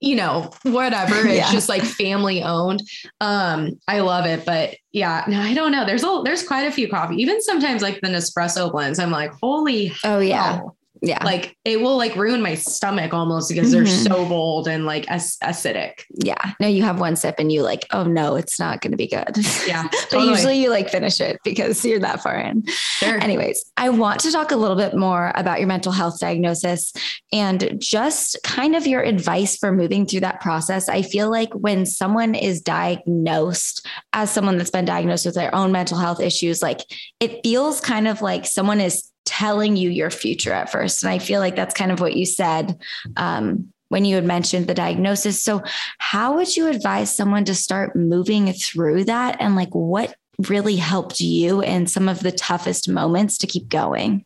[0.00, 1.14] you know whatever.
[1.26, 1.52] It's yeah.
[1.52, 2.82] just like family owned.
[3.20, 5.84] Um i love it but yeah no i don't know.
[5.84, 7.16] There's a there's quite a few coffee.
[7.16, 10.60] Even sometimes like the nespresso blends i'm like holy oh yeah
[11.04, 11.22] yeah.
[11.24, 14.12] Like it will like ruin my stomach almost because they're mm-hmm.
[14.12, 16.04] so bold and like ac- acidic.
[16.10, 16.52] Yeah.
[16.60, 19.06] No, you have one sip and you like, oh no, it's not going to be
[19.06, 19.36] good.
[19.66, 19.82] Yeah.
[19.90, 20.30] but totally.
[20.30, 22.66] usually you like finish it because you're that far in.
[22.66, 23.18] Sure.
[23.18, 26.92] Anyways, I want to talk a little bit more about your mental health diagnosis
[27.32, 30.88] and just kind of your advice for moving through that process.
[30.88, 35.72] I feel like when someone is diagnosed as someone that's been diagnosed with their own
[35.72, 36.80] mental health issues, like
[37.20, 41.02] it feels kind of like someone is telling you your future at first.
[41.02, 42.78] And I feel like that's kind of what you said
[43.16, 45.42] um, when you had mentioned the diagnosis.
[45.42, 45.62] So,
[45.98, 49.36] how would you advise someone to start moving through that?
[49.40, 50.16] And like, what
[50.48, 54.24] really helped you in some of the toughest moments to keep going?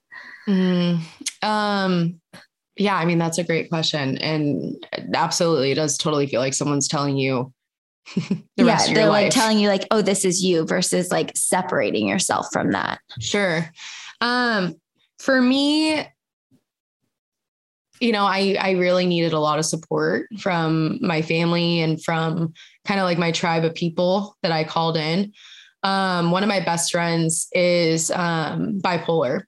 [0.49, 1.01] Mm,
[1.42, 2.20] um,
[2.76, 4.16] yeah, I mean, that's a great question.
[4.18, 7.53] And absolutely, it does totally feel like someone's telling you
[8.16, 9.24] the yeah, rest of your they're life.
[9.24, 13.01] like telling you like, oh, this is you versus like separating yourself from that.
[13.20, 13.68] Sure.
[14.20, 14.76] Um,
[15.18, 16.06] for me,
[18.00, 22.52] you know, I I really needed a lot of support from my family and from
[22.84, 25.32] kind of like my tribe of people that I called in.
[25.82, 29.42] Um, one of my best friends is um, bipolar,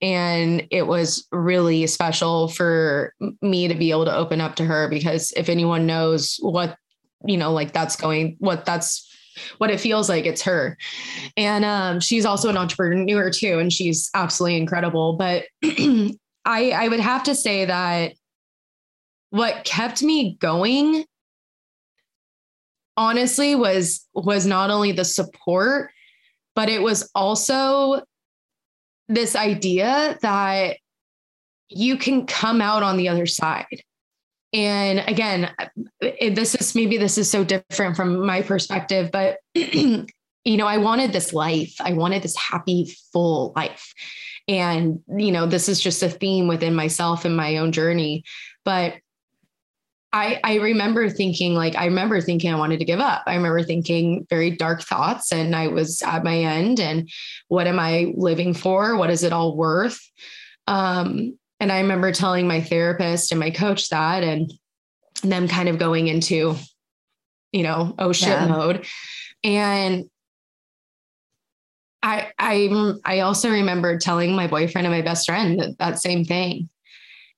[0.00, 4.88] and it was really special for me to be able to open up to her
[4.88, 6.76] because if anyone knows what
[7.26, 9.07] you know, like that's going, what that's
[9.58, 10.76] what it feels like it's her.
[11.36, 15.14] And um, she's also an entrepreneur too, and she's absolutely incredible.
[15.14, 18.12] But I, I would have to say that
[19.30, 21.04] what kept me going
[22.96, 25.90] honestly was was not only the support
[26.56, 28.02] but it was also
[29.08, 30.78] this idea that
[31.68, 33.82] you can come out on the other side
[34.52, 35.50] and again
[36.00, 40.06] this is maybe this is so different from my perspective but you
[40.44, 43.92] know i wanted this life i wanted this happy full life
[44.46, 48.24] and you know this is just a theme within myself and my own journey
[48.64, 48.94] but
[50.10, 53.24] I, I remember thinking like I remember thinking I wanted to give up.
[53.26, 57.10] I remember thinking very dark thoughts and I was at my end and
[57.48, 58.96] what am I living for?
[58.96, 60.00] What is it all worth?
[60.66, 64.52] Um, and I remember telling my therapist and my coach that and
[65.22, 66.54] them kind of going into,
[67.52, 68.46] you know, oh shit yeah.
[68.46, 68.86] mode.
[69.42, 70.04] And
[72.02, 76.24] I I I also remember telling my boyfriend and my best friend that, that same
[76.24, 76.68] thing.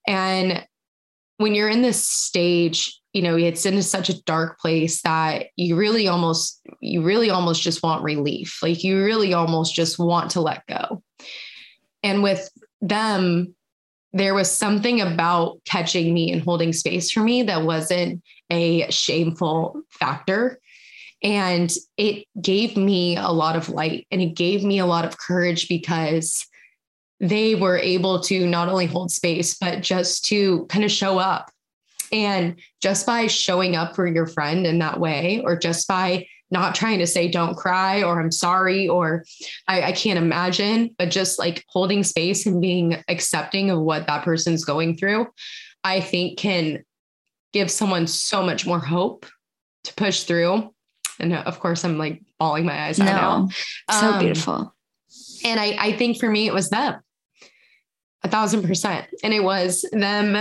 [0.07, 0.67] And
[1.39, 5.77] when you're in this stage, you know, it's in such a dark place that you
[5.77, 8.59] really almost you really almost just want relief.
[8.63, 11.03] Like you really almost just want to let go.
[12.03, 12.51] And with
[12.83, 13.55] them
[14.13, 19.83] there was something about catching me and holding space for me that wasn't a shameful
[19.91, 20.59] factor.
[21.23, 25.19] And it gave me a lot of light and it gave me a lot of
[25.19, 26.47] courage because
[27.21, 31.51] they were able to not only hold space, but just to kind of show up.
[32.11, 36.75] And just by showing up for your friend in that way, or just by not
[36.75, 39.25] trying to say don't cry or I'm sorry or
[39.69, 44.25] I, I, can't imagine, but just like holding space and being accepting of what that
[44.25, 45.29] person's going through,
[45.85, 46.85] I think can
[47.53, 49.27] give someone so much more hope
[49.85, 50.75] to push through.
[51.21, 53.49] And of course, I'm like bawling my eyes out no, now.
[54.01, 54.75] So um, beautiful.
[55.45, 57.01] And I, I think for me, it was them
[58.23, 59.07] a thousand percent.
[59.23, 60.37] And it was them,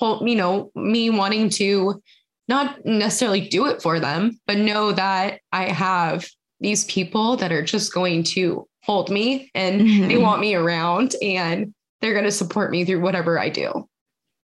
[0.00, 2.02] you know, me wanting to
[2.48, 6.26] not necessarily do it for them, but know that I have
[6.60, 10.08] these people that are just going to hold me and mm-hmm.
[10.08, 13.86] they want me around and they're going to support me through whatever I do.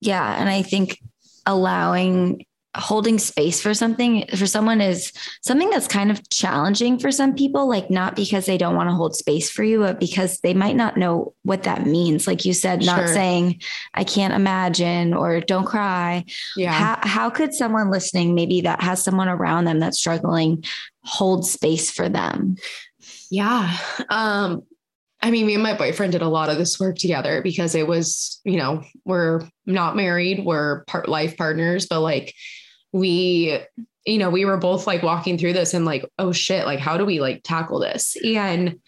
[0.01, 0.41] Yeah.
[0.41, 0.99] And I think
[1.47, 2.45] allowing
[2.75, 5.13] holding space for something for someone is
[5.43, 8.95] something that's kind of challenging for some people like not because they don't want to
[8.95, 12.27] hold space for you but because they might not know what that means.
[12.27, 13.09] Like you said not sure.
[13.09, 13.61] saying
[13.93, 16.25] i can't imagine or don't cry.
[16.57, 16.73] Yeah.
[16.73, 20.65] How, how could someone listening maybe that has someone around them that's struggling
[21.05, 22.57] hold space for them?
[23.31, 23.77] Yeah.
[24.09, 24.63] Um
[25.25, 27.87] I mean, me and my boyfriend did a lot of this work together because it
[27.87, 32.35] was, you know, we're not married, we're part life partners, but like
[32.93, 33.61] we
[34.05, 36.97] you know we were both like walking through this and like oh shit like how
[36.97, 38.17] do we like tackle this?
[38.25, 38.81] And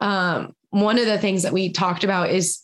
[0.00, 2.60] um one of the things that we talked about is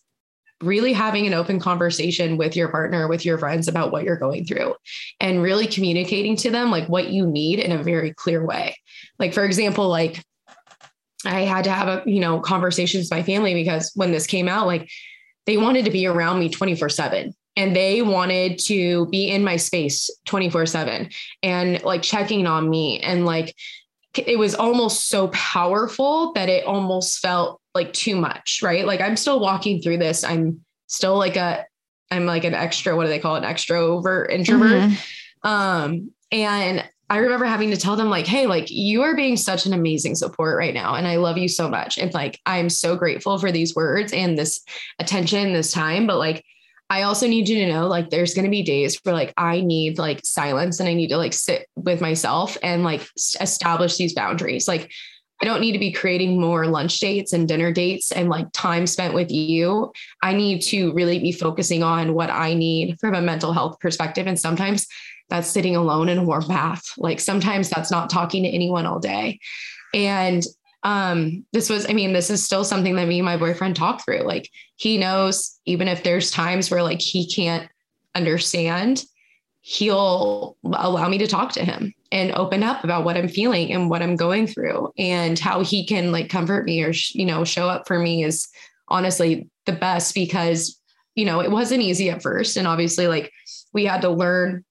[0.61, 4.45] really having an open conversation with your partner with your friends about what you're going
[4.45, 4.75] through
[5.21, 8.77] and really communicating to them like what you need in a very clear way.
[9.19, 10.23] Like for example like
[11.25, 14.49] i had to have a you know conversations with my family because when this came
[14.49, 14.89] out like
[15.47, 19.57] they wanted to be around me 24 7 and they wanted to be in my
[19.57, 21.11] space 24 7
[21.43, 23.55] and like checking on me and like
[24.17, 29.17] it was almost so powerful that it almost felt like too much right like i'm
[29.17, 31.67] still walking through this i'm still like a
[32.11, 35.49] i'm like an extra what do they call it extrovert introvert mm-hmm.
[35.49, 39.65] um and I remember having to tell them like, hey, like you are being such
[39.65, 40.95] an amazing support right now.
[40.95, 41.97] And I love you so much.
[41.97, 44.61] And like, I'm so grateful for these words and this
[44.99, 46.07] attention, this time.
[46.07, 46.45] But like,
[46.91, 49.61] I also need you to know like there's going to be days where like I
[49.61, 53.07] need like silence and I need to like sit with myself and like
[53.41, 54.67] establish these boundaries.
[54.67, 54.91] Like
[55.41, 58.87] I don't need to be creating more lunch dates and dinner dates and like time
[58.87, 59.93] spent with you.
[60.23, 64.27] I need to really be focusing on what I need from a mental health perspective
[64.27, 64.87] and sometimes
[65.29, 66.85] that's sitting alone in a warm bath.
[66.97, 69.39] Like sometimes that's not talking to anyone all day.
[69.95, 70.43] And
[70.85, 74.05] um this was i mean this is still something that me and my boyfriend talk
[74.05, 74.21] through.
[74.21, 77.69] Like he knows even if there's times where like he can't
[78.15, 79.05] understand
[79.61, 83.91] he'll allow me to talk to him and open up about what i'm feeling and
[83.91, 87.69] what i'm going through and how he can like comfort me or you know show
[87.69, 88.49] up for me is
[88.89, 90.81] honestly the best because
[91.15, 92.57] you know it wasn't easy at first.
[92.57, 93.33] And obviously like
[93.73, 94.65] we had to learn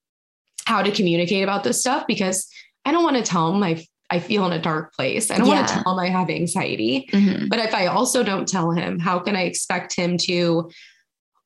[0.65, 2.49] how to communicate about this stuff because
[2.83, 5.29] i don't want to tell my I feel in a dark place.
[5.29, 5.55] I don't yeah.
[5.55, 7.09] want to tell him I have anxiety.
[7.11, 7.47] Mm-hmm.
[7.47, 10.69] But if I also don't tell him, how can I expect him to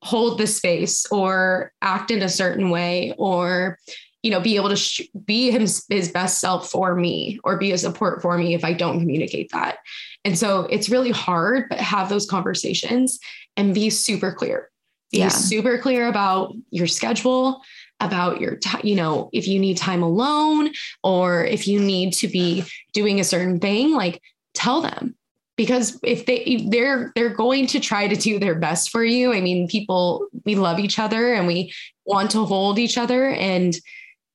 [0.03, 3.78] hold the space or act in a certain way or
[4.24, 7.72] you know be able to sh- be his, his best self for me or be
[7.72, 9.78] a support for me if i don't communicate that
[10.26, 13.20] and so it's really hard but have those conversations
[13.57, 14.72] and be super clear
[15.12, 15.28] be yeah.
[15.28, 17.62] super clear about your schedule
[18.02, 20.72] about your time, you know, if you need time alone
[21.04, 24.22] or if you need to be doing a certain thing, like
[24.54, 25.16] tell them
[25.56, 29.34] because if they they're they're going to try to do their best for you.
[29.34, 31.74] I mean, people we love each other and we
[32.06, 33.76] want to hold each other and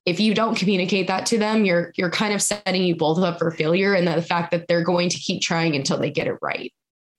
[0.07, 3.39] if you don't communicate that to them, you're you're kind of setting you both up
[3.41, 6.39] for failure and the fact that they're going to keep trying until they get it
[6.41, 6.73] right.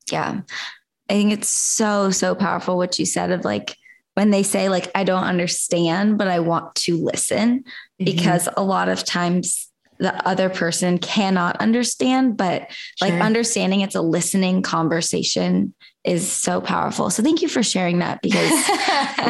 [0.09, 0.41] Yeah.
[1.09, 3.75] I think it's so so powerful what you said of like
[4.18, 8.03] when they say like i don't understand but i want to listen mm-hmm.
[8.03, 12.65] because a lot of times the other person cannot understand but
[12.95, 13.09] sure.
[13.09, 15.72] like understanding it's a listening conversation
[16.03, 18.49] is so powerful so thank you for sharing that because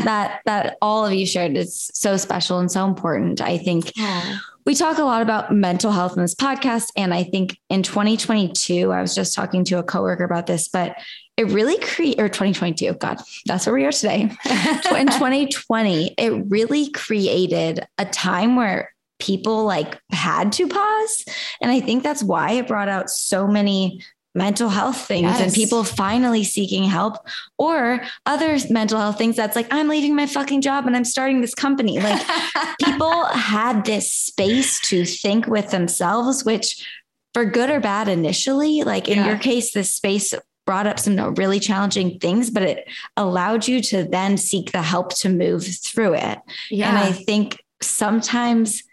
[0.05, 4.37] that that all of you shared is so special and so important i think yeah.
[4.65, 8.93] we talk a lot about mental health in this podcast and i think in 2022
[8.93, 10.95] i was just talking to a coworker about this but
[11.37, 16.89] it really create or 2022 god that's where we are today in 2020 it really
[16.91, 21.25] created a time where people like had to pause
[21.61, 24.01] and i think that's why it brought out so many
[24.35, 25.41] mental health things yes.
[25.41, 27.15] and people finally seeking help
[27.57, 31.41] or other mental health things that's like i'm leaving my fucking job and i'm starting
[31.41, 32.21] this company like
[32.83, 36.85] people had this space to think with themselves which
[37.33, 39.27] for good or bad initially like in yeah.
[39.27, 40.35] your case this space
[40.67, 45.15] brought up some really challenging things, but it allowed you to then seek the help
[45.15, 46.37] to move through it.
[46.69, 46.89] Yeah.
[46.89, 48.83] And I think sometimes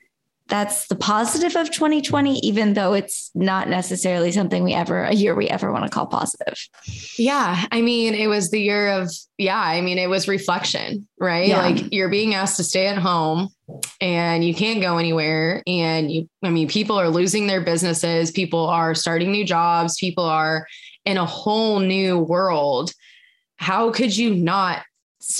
[0.47, 5.35] that's the positive of 2020, even though it's not necessarily something we ever, a year
[5.35, 6.59] we ever want to call positive.
[7.19, 7.67] Yeah.
[7.73, 11.49] I mean, it was the year of, yeah, I mean, it was reflection, right?
[11.49, 11.63] Yeah.
[11.63, 13.49] Like you're being asked to stay at home
[14.03, 15.63] and you can't go anywhere.
[15.67, 20.25] And you, I mean, people are losing their businesses, people are starting new jobs, people
[20.25, 20.67] are
[21.05, 22.93] in a whole new world.
[23.57, 24.83] How could you not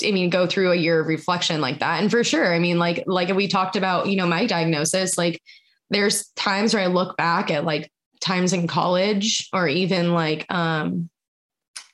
[0.03, 2.01] I mean, go through a year of reflection like that.
[2.01, 5.41] And for sure, I mean, like, like we talked about, you know, my diagnosis, like
[5.89, 11.09] there's times where I look back at like times in college or even like, um,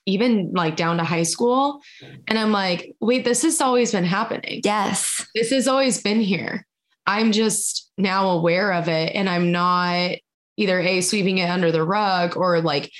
[0.06, 1.82] even like down to high school.
[2.28, 4.62] And I'm like, wait, this has always been happening.
[4.64, 5.28] Yes.
[5.36, 6.66] This has always been here.
[7.06, 9.14] I'm just now aware of it.
[9.16, 10.12] And I'm not
[10.58, 12.92] either A, sweeping it under the rug or like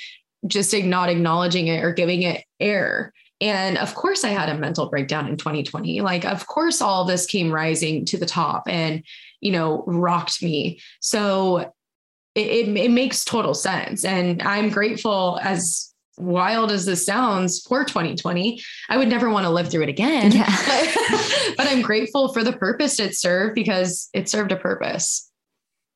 [0.46, 3.12] just not acknowledging it or giving it air.
[3.40, 6.00] And of course, I had a mental breakdown in 2020.
[6.00, 9.02] Like, of course, all this came rising to the top and,
[9.40, 10.80] you know, rocked me.
[11.00, 11.72] So
[12.34, 14.04] it, it, it makes total sense.
[14.04, 19.50] And I'm grateful as wild as this sounds for 2020 i would never want to
[19.50, 20.44] live through it again yeah.
[21.56, 25.31] but i'm grateful for the purpose it served because it served a purpose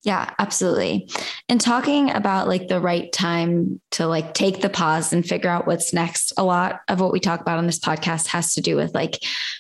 [0.07, 1.11] yeah, absolutely.
[1.49, 5.67] And talking about like the right time to like take the pause and figure out
[5.67, 6.33] what's next.
[6.37, 9.19] A lot of what we talk about on this podcast has to do with like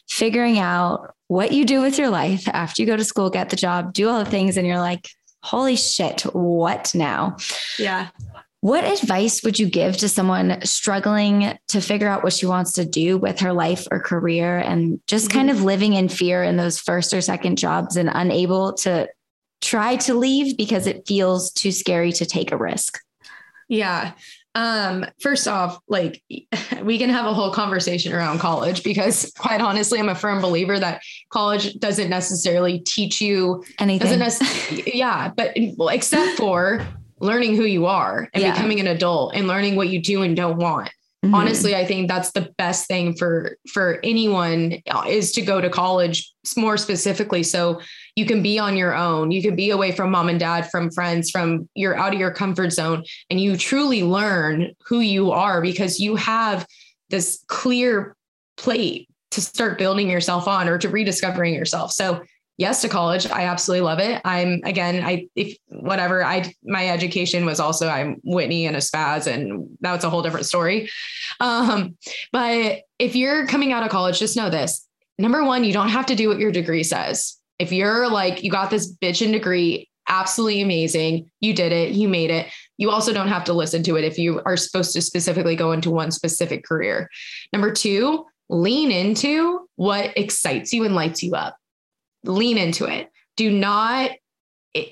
[0.08, 3.56] figuring out what you do with your life after you go to school, get the
[3.56, 5.08] job, do all the things, and you're like,
[5.42, 7.36] holy shit, what now?
[7.76, 8.10] Yeah.
[8.60, 12.84] What advice would you give to someone struggling to figure out what she wants to
[12.84, 15.38] do with her life or career and just mm-hmm.
[15.38, 19.08] kind of living in fear in those first or second jobs and unable to
[19.60, 22.98] try to leave because it feels too scary to take a risk?
[23.68, 24.12] Yeah.
[24.54, 26.22] Um, first off, like
[26.82, 30.78] we can have a whole conversation around college because quite honestly, I'm a firm believer
[30.78, 34.06] that college doesn't necessarily teach you anything.
[34.86, 36.86] Yeah, but well, except for
[37.20, 38.52] learning who you are and yeah.
[38.52, 40.90] becoming an adult and learning what you do and don't want.
[41.24, 41.34] Mm-hmm.
[41.34, 45.68] Honestly, I think that's the best thing for for anyone uh, is to go to
[45.68, 47.80] college more specifically so
[48.16, 49.30] you can be on your own.
[49.30, 52.32] You can be away from mom and dad, from friends, from you're out of your
[52.32, 56.66] comfort zone, and you truly learn who you are because you have
[57.10, 58.16] this clear
[58.56, 61.92] plate to start building yourself on or to rediscovering yourself.
[61.92, 62.22] So
[62.58, 67.44] yes to college i absolutely love it i'm again i if whatever i my education
[67.44, 70.88] was also i'm whitney and a spaz and that's a whole different story
[71.40, 71.96] um
[72.32, 74.86] but if you're coming out of college just know this
[75.18, 78.50] number one you don't have to do what your degree says if you're like, you
[78.50, 81.30] got this bitchin' degree, absolutely amazing.
[81.40, 82.46] You did it, you made it.
[82.78, 85.72] You also don't have to listen to it if you are supposed to specifically go
[85.72, 87.08] into one specific career.
[87.52, 91.56] Number two, lean into what excites you and lights you up.
[92.24, 93.10] Lean into it.
[93.36, 94.10] Do not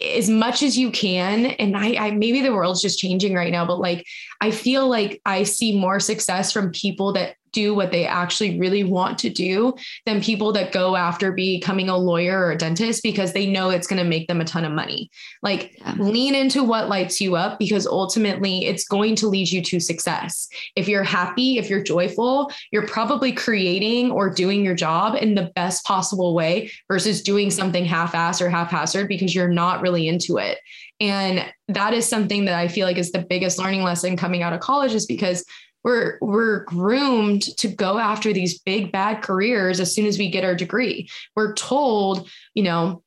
[0.02, 3.66] as much as you can and I, I, maybe the world's just changing right now
[3.66, 4.06] but like
[4.40, 8.84] i feel like i see more success from people that do what they actually really
[8.84, 9.74] want to do
[10.04, 13.86] than people that go after becoming a lawyer or a dentist because they know it's
[13.86, 15.10] going to make them a ton of money.
[15.42, 15.94] Like yeah.
[15.98, 20.48] lean into what lights you up because ultimately it's going to lead you to success.
[20.76, 25.50] If you're happy, if you're joyful, you're probably creating or doing your job in the
[25.54, 30.58] best possible way versus doing something half-assed or haphazard because you're not really into it.
[31.00, 34.52] And that is something that I feel like is the biggest learning lesson coming out
[34.52, 35.44] of college is because
[35.84, 40.44] we're we're groomed to go after these big bad careers as soon as we get
[40.44, 41.08] our degree.
[41.36, 43.02] We're told, you know,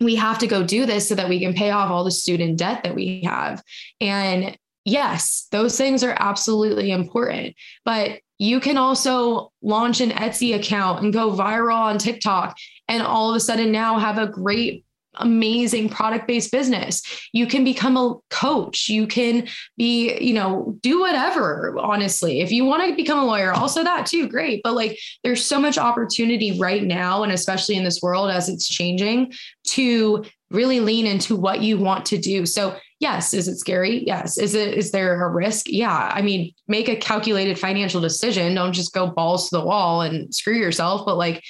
[0.00, 2.58] we have to go do this so that we can pay off all the student
[2.58, 3.62] debt that we have.
[4.00, 7.54] And yes, those things are absolutely important,
[7.84, 12.56] but you can also launch an Etsy account and go viral on TikTok
[12.86, 14.84] and all of a sudden now have a great
[15.18, 17.02] amazing product based business.
[17.32, 18.88] You can become a coach.
[18.88, 22.40] You can be, you know, do whatever, honestly.
[22.40, 24.60] If you want to become a lawyer, also that too, great.
[24.62, 28.68] But like there's so much opportunity right now, and especially in this world as it's
[28.68, 29.32] changing,
[29.68, 32.46] to really lean into what you want to do.
[32.46, 34.04] So, yes, is it scary?
[34.06, 34.38] Yes.
[34.38, 35.66] Is it is there a risk?
[35.68, 36.10] Yeah.
[36.12, 38.54] I mean, make a calculated financial decision.
[38.54, 41.42] Don't just go balls to the wall and screw yourself, but like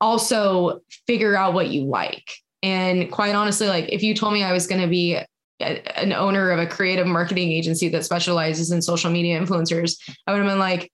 [0.00, 4.52] also figure out what you like and quite honestly, like if you told me I
[4.52, 5.14] was going to be
[5.60, 9.96] a, an owner of a creative marketing agency that specializes in social media influencers,
[10.26, 10.90] I would have been like,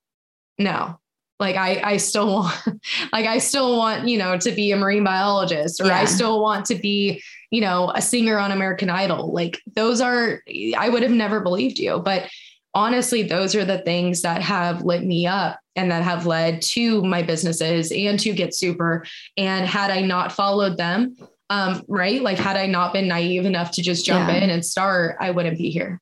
[0.58, 0.98] no,
[1.38, 5.04] like I, I still want, like I still want, you know, to be a marine
[5.04, 5.98] biologist or yeah.
[6.00, 9.32] I still want to be, you know, a singer on American Idol.
[9.32, 10.42] Like those are,
[10.76, 12.28] I would have never believed you, but
[12.74, 17.02] honestly, those are the things that have lit me up and that have led to
[17.02, 19.06] my businesses and to Get Supr.
[19.36, 21.16] And had I not followed them,
[21.50, 22.22] um, right?
[22.22, 24.36] Like, had I not been naive enough to just jump yeah.
[24.36, 26.00] in and start, I wouldn't be here.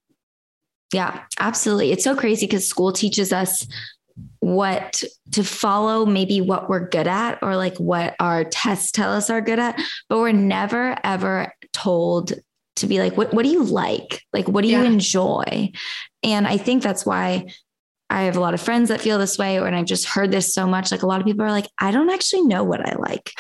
[0.92, 1.92] Yeah, absolutely.
[1.92, 3.66] It's so crazy because school teaches us
[4.40, 9.28] what to follow, maybe what we're good at, or like what our tests tell us
[9.28, 12.32] are good at, but we're never ever told
[12.76, 14.22] to be like, what, what do you like?
[14.32, 14.80] Like, what do yeah.
[14.80, 15.72] you enjoy?
[16.22, 17.47] And I think that's why
[18.09, 20.31] I have a lot of friends that feel this way, or and I've just heard
[20.31, 20.91] this so much.
[20.91, 23.33] Like a lot of people are like, I don't actually know what I like.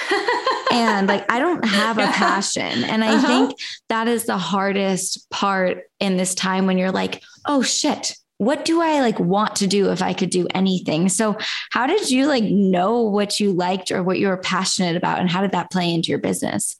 [0.72, 2.84] and like I don't have a passion.
[2.84, 3.26] And I uh-huh.
[3.26, 3.58] think
[3.88, 8.82] that is the hardest part in this time when you're like, oh shit, what do
[8.82, 11.08] I like want to do if I could do anything?
[11.08, 11.36] So
[11.70, 15.30] how did you like know what you liked or what you were passionate about and
[15.30, 16.78] how did that play into your business?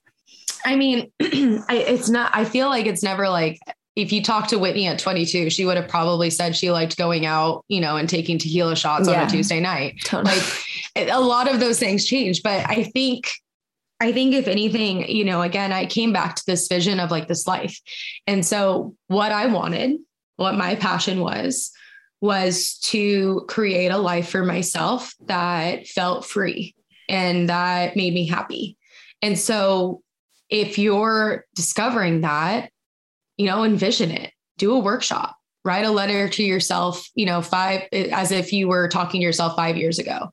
[0.64, 3.58] I mean, I, it's not, I feel like it's never like
[3.96, 7.24] if you talked to Whitney at 22, she would have probably said she liked going
[7.24, 9.96] out, you know, and taking tequila shots yeah, on a Tuesday night.
[10.04, 10.36] Totally.
[10.94, 13.32] Like a lot of those things change, but I think
[13.98, 17.28] I think if anything, you know, again, I came back to this vision of like
[17.28, 17.80] this life.
[18.26, 19.98] And so what I wanted,
[20.36, 21.72] what my passion was,
[22.20, 26.74] was to create a life for myself that felt free
[27.08, 28.76] and that made me happy.
[29.22, 30.02] And so
[30.50, 32.70] if you're discovering that,
[33.36, 37.82] you know, envision it, do a workshop, write a letter to yourself, you know, five,
[37.92, 40.30] as if you were talking to yourself five years ago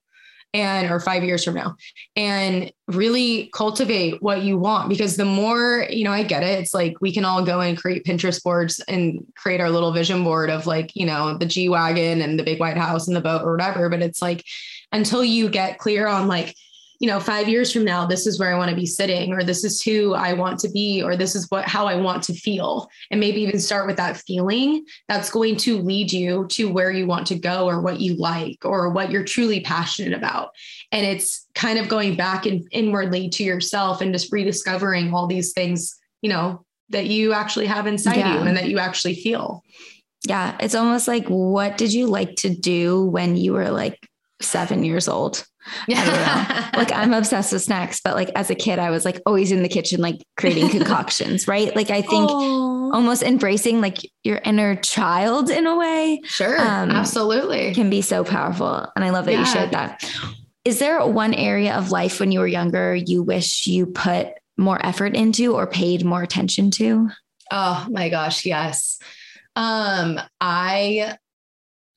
[0.54, 1.76] and or five years from now
[2.16, 4.88] and really cultivate what you want.
[4.88, 6.60] Because the more you know i get it.
[6.60, 10.24] It's like we can all go and create pinterest boards and create our little vision
[10.24, 13.42] board of like you know the g-wagon and the big white house and the boat
[13.44, 13.90] or whatever.
[13.90, 14.44] But it's like
[14.92, 16.56] until you get clear on like
[17.04, 19.44] you know, five years from now, this is where I want to be sitting, or
[19.44, 22.34] this is who I want to be, or this is what how I want to
[22.34, 22.88] feel.
[23.12, 27.06] And maybe even start with that feeling that's going to lead you to where you
[27.06, 30.52] want to go or what you like or what you're truly passionate about.
[30.94, 35.52] And it's kind of going back and inwardly to yourself and just rediscovering all these
[35.52, 38.36] things, you know, that you actually have inside yeah.
[38.36, 39.62] you and that you actually feel.
[40.26, 40.56] Yeah.
[40.62, 44.08] It's almost like what did you like to do when you were like
[44.44, 45.46] seven years old?
[45.88, 46.70] Yeah.
[46.76, 49.64] like I'm obsessed with snacks, but like as a kid, I was like always in
[49.64, 51.76] the kitchen, like creating concoctions, right?
[51.76, 52.94] Like I think Aww.
[52.94, 56.22] almost embracing like your inner child in a way.
[56.26, 56.60] Sure.
[56.60, 57.74] Um, absolutely.
[57.74, 58.88] Can be so powerful.
[58.96, 59.40] And I love that yeah.
[59.40, 60.04] you shared that.
[60.66, 64.84] Is there one area of life when you were younger you wish you put more
[64.86, 67.10] effort into or paid more attention to?
[67.52, 68.98] Oh my gosh, yes.
[69.56, 71.18] Um, I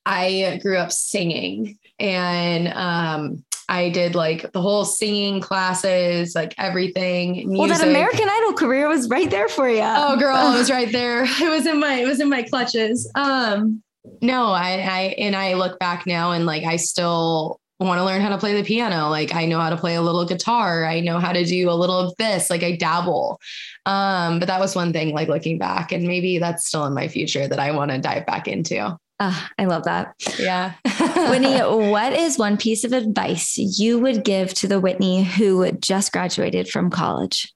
[0.04, 7.32] I grew up singing and um I did like the whole singing classes, like everything.
[7.32, 7.58] Music.
[7.58, 9.82] Well, that American Idol career was right there for you.
[9.82, 11.24] Oh, girl, it was right there.
[11.40, 13.10] It was in my it was in my clutches.
[13.14, 13.82] Um,
[14.22, 18.22] no, I I and I look back now and like I still want to learn
[18.22, 19.08] how to play the piano.
[19.08, 20.86] Like I know how to play a little guitar.
[20.86, 22.48] I know how to do a little of this.
[22.48, 23.40] Like I dabble.
[23.84, 27.08] Um, but that was one thing like looking back and maybe that's still in my
[27.08, 28.96] future that I want to dive back into.
[29.18, 30.14] Oh, I love that.
[30.38, 30.74] Yeah.
[31.30, 36.12] Whitney, what is one piece of advice you would give to the Whitney who just
[36.12, 37.52] graduated from college?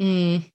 [0.00, 0.50] Mm.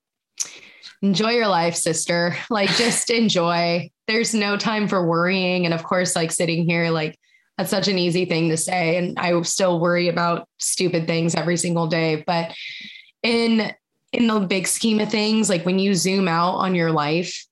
[1.04, 2.36] Enjoy your life, sister.
[2.50, 3.92] Like, just enjoy.
[4.08, 5.66] There's no time for worrying.
[5.66, 7.20] And of course, like sitting here, like,
[7.58, 8.98] that's such an easy thing to say.
[8.98, 12.24] And I still worry about stupid things every single day.
[12.26, 12.56] But
[13.22, 13.72] in
[14.14, 17.46] in the big scheme of things, like when you zoom out on your life,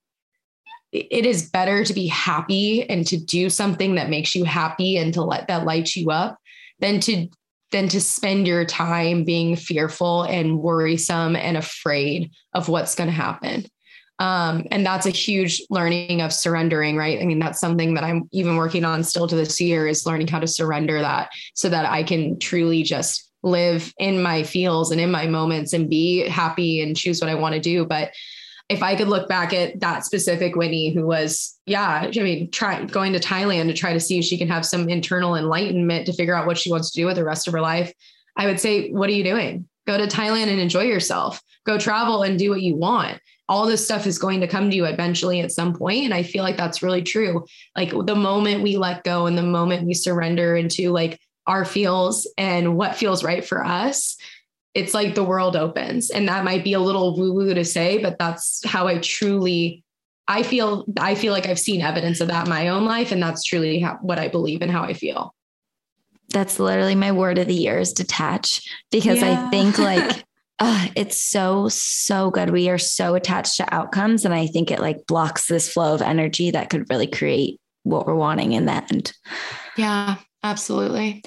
[0.96, 5.14] it is better to be happy and to do something that makes you happy and
[5.14, 6.38] to let that light you up
[6.80, 7.28] than to
[7.72, 13.14] than to spend your time being fearful and worrisome and afraid of what's going to
[13.14, 13.66] happen.
[14.20, 17.22] Um, and that's a huge learning of surrendering right?
[17.22, 20.28] I mean that's something that i'm even working on still to this year is learning
[20.28, 25.02] how to surrender that so that i can truly just live in my feels and
[25.02, 27.86] in my moments and be happy and choose what i want to do.
[27.86, 28.12] But
[28.68, 32.84] if I could look back at that specific Whitney who was, yeah, I mean, try
[32.86, 36.14] going to Thailand to try to see if she can have some internal enlightenment to
[36.14, 37.94] figure out what she wants to do with the rest of her life,
[38.36, 39.68] I would say, what are you doing?
[39.86, 41.42] Go to Thailand and enjoy yourself.
[41.66, 43.20] Go travel and do what you want.
[43.48, 46.24] All this stuff is going to come to you eventually at some point, And I
[46.24, 47.46] feel like that's really true.
[47.76, 52.28] Like the moment we let go and the moment we surrender into like our feels
[52.40, 54.18] and what feels right for us,
[54.76, 56.12] it's like the world opens.
[56.12, 59.82] And that might be a little woo woo to say, but that's how I truly.
[60.28, 63.22] I feel I feel like I've seen evidence of that in my own life, and
[63.22, 65.34] that's truly how, what I believe and how I feel.
[66.30, 68.62] That's literally my word of the year is detach
[68.92, 69.46] because yeah.
[69.46, 70.26] I think like
[70.60, 72.50] uh, it's so so good.
[72.50, 76.02] We are so attached to outcomes, and I think it like blocks this flow of
[76.02, 79.14] energy that could really create what we're wanting in the end.
[79.78, 81.24] Yeah, absolutely.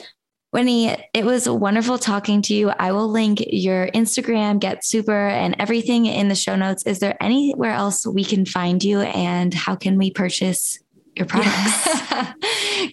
[0.50, 2.70] Whitney, it was wonderful talking to you.
[2.70, 6.86] I will link your Instagram, Get Supr, and everything in the show notes.
[6.86, 10.78] Is there anywhere else we can find you and how can we purchase
[11.18, 11.88] your products.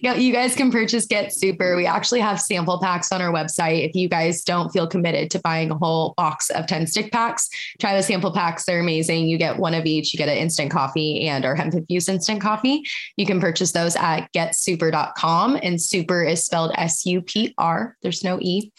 [0.00, 1.76] you guys can purchase Get Supr.
[1.76, 3.88] We actually have sample packs on our website.
[3.88, 7.48] If you guys don't feel committed to buying a whole box of 10 stick packs,
[7.80, 8.64] try the sample packs.
[8.64, 9.26] They're amazing.
[9.26, 10.12] You get one of each.
[10.12, 12.84] You get an instant coffee and our hemp infused instant coffee.
[13.16, 17.96] You can purchase those at getsupr.com and super is spelled S U P R.
[18.02, 18.72] There's no E.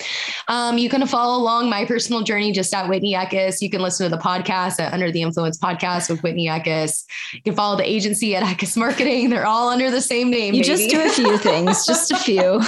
[0.47, 3.61] Um, you can follow along my personal journey just at Whitney Eckis.
[3.61, 7.05] You can listen to the podcast at Under the Influence podcast with Whitney Eckis.
[7.33, 9.36] You can follow the agency at Eckis Marketing.
[9.37, 10.55] They're all under the same name.
[10.55, 10.75] You baby.
[10.75, 12.59] just do a few things, just a few.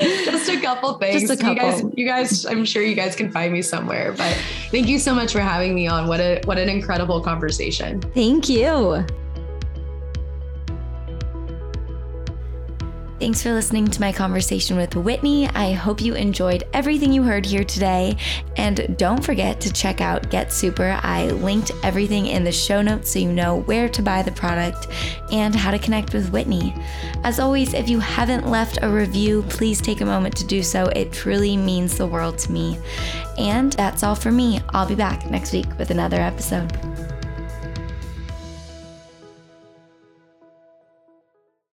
[0.00, 1.20] just a couple things.
[1.20, 1.52] Just a couple.
[1.54, 4.12] You guys, you guys, I'm sure you guys can find me somewhere.
[4.12, 4.34] But
[4.70, 6.08] thank you so much for having me on.
[6.08, 8.00] What a what an incredible conversation.
[8.00, 9.04] Thank you.
[13.24, 15.48] Thanks for listening to my conversation with Whitney.
[15.48, 18.18] I hope you enjoyed everything you heard here today.
[18.58, 21.02] And don't forget to check out Get Supr.
[21.02, 24.88] I linked everything in the show notes so you know where to buy the product
[25.32, 26.74] and how to connect with Whitney.
[27.22, 30.88] As always, if you haven't left a review, please take a moment to do so.
[30.88, 32.78] It truly means the world to me.
[33.38, 34.60] And that's all for me.
[34.74, 36.70] I'll be back next week with another episode.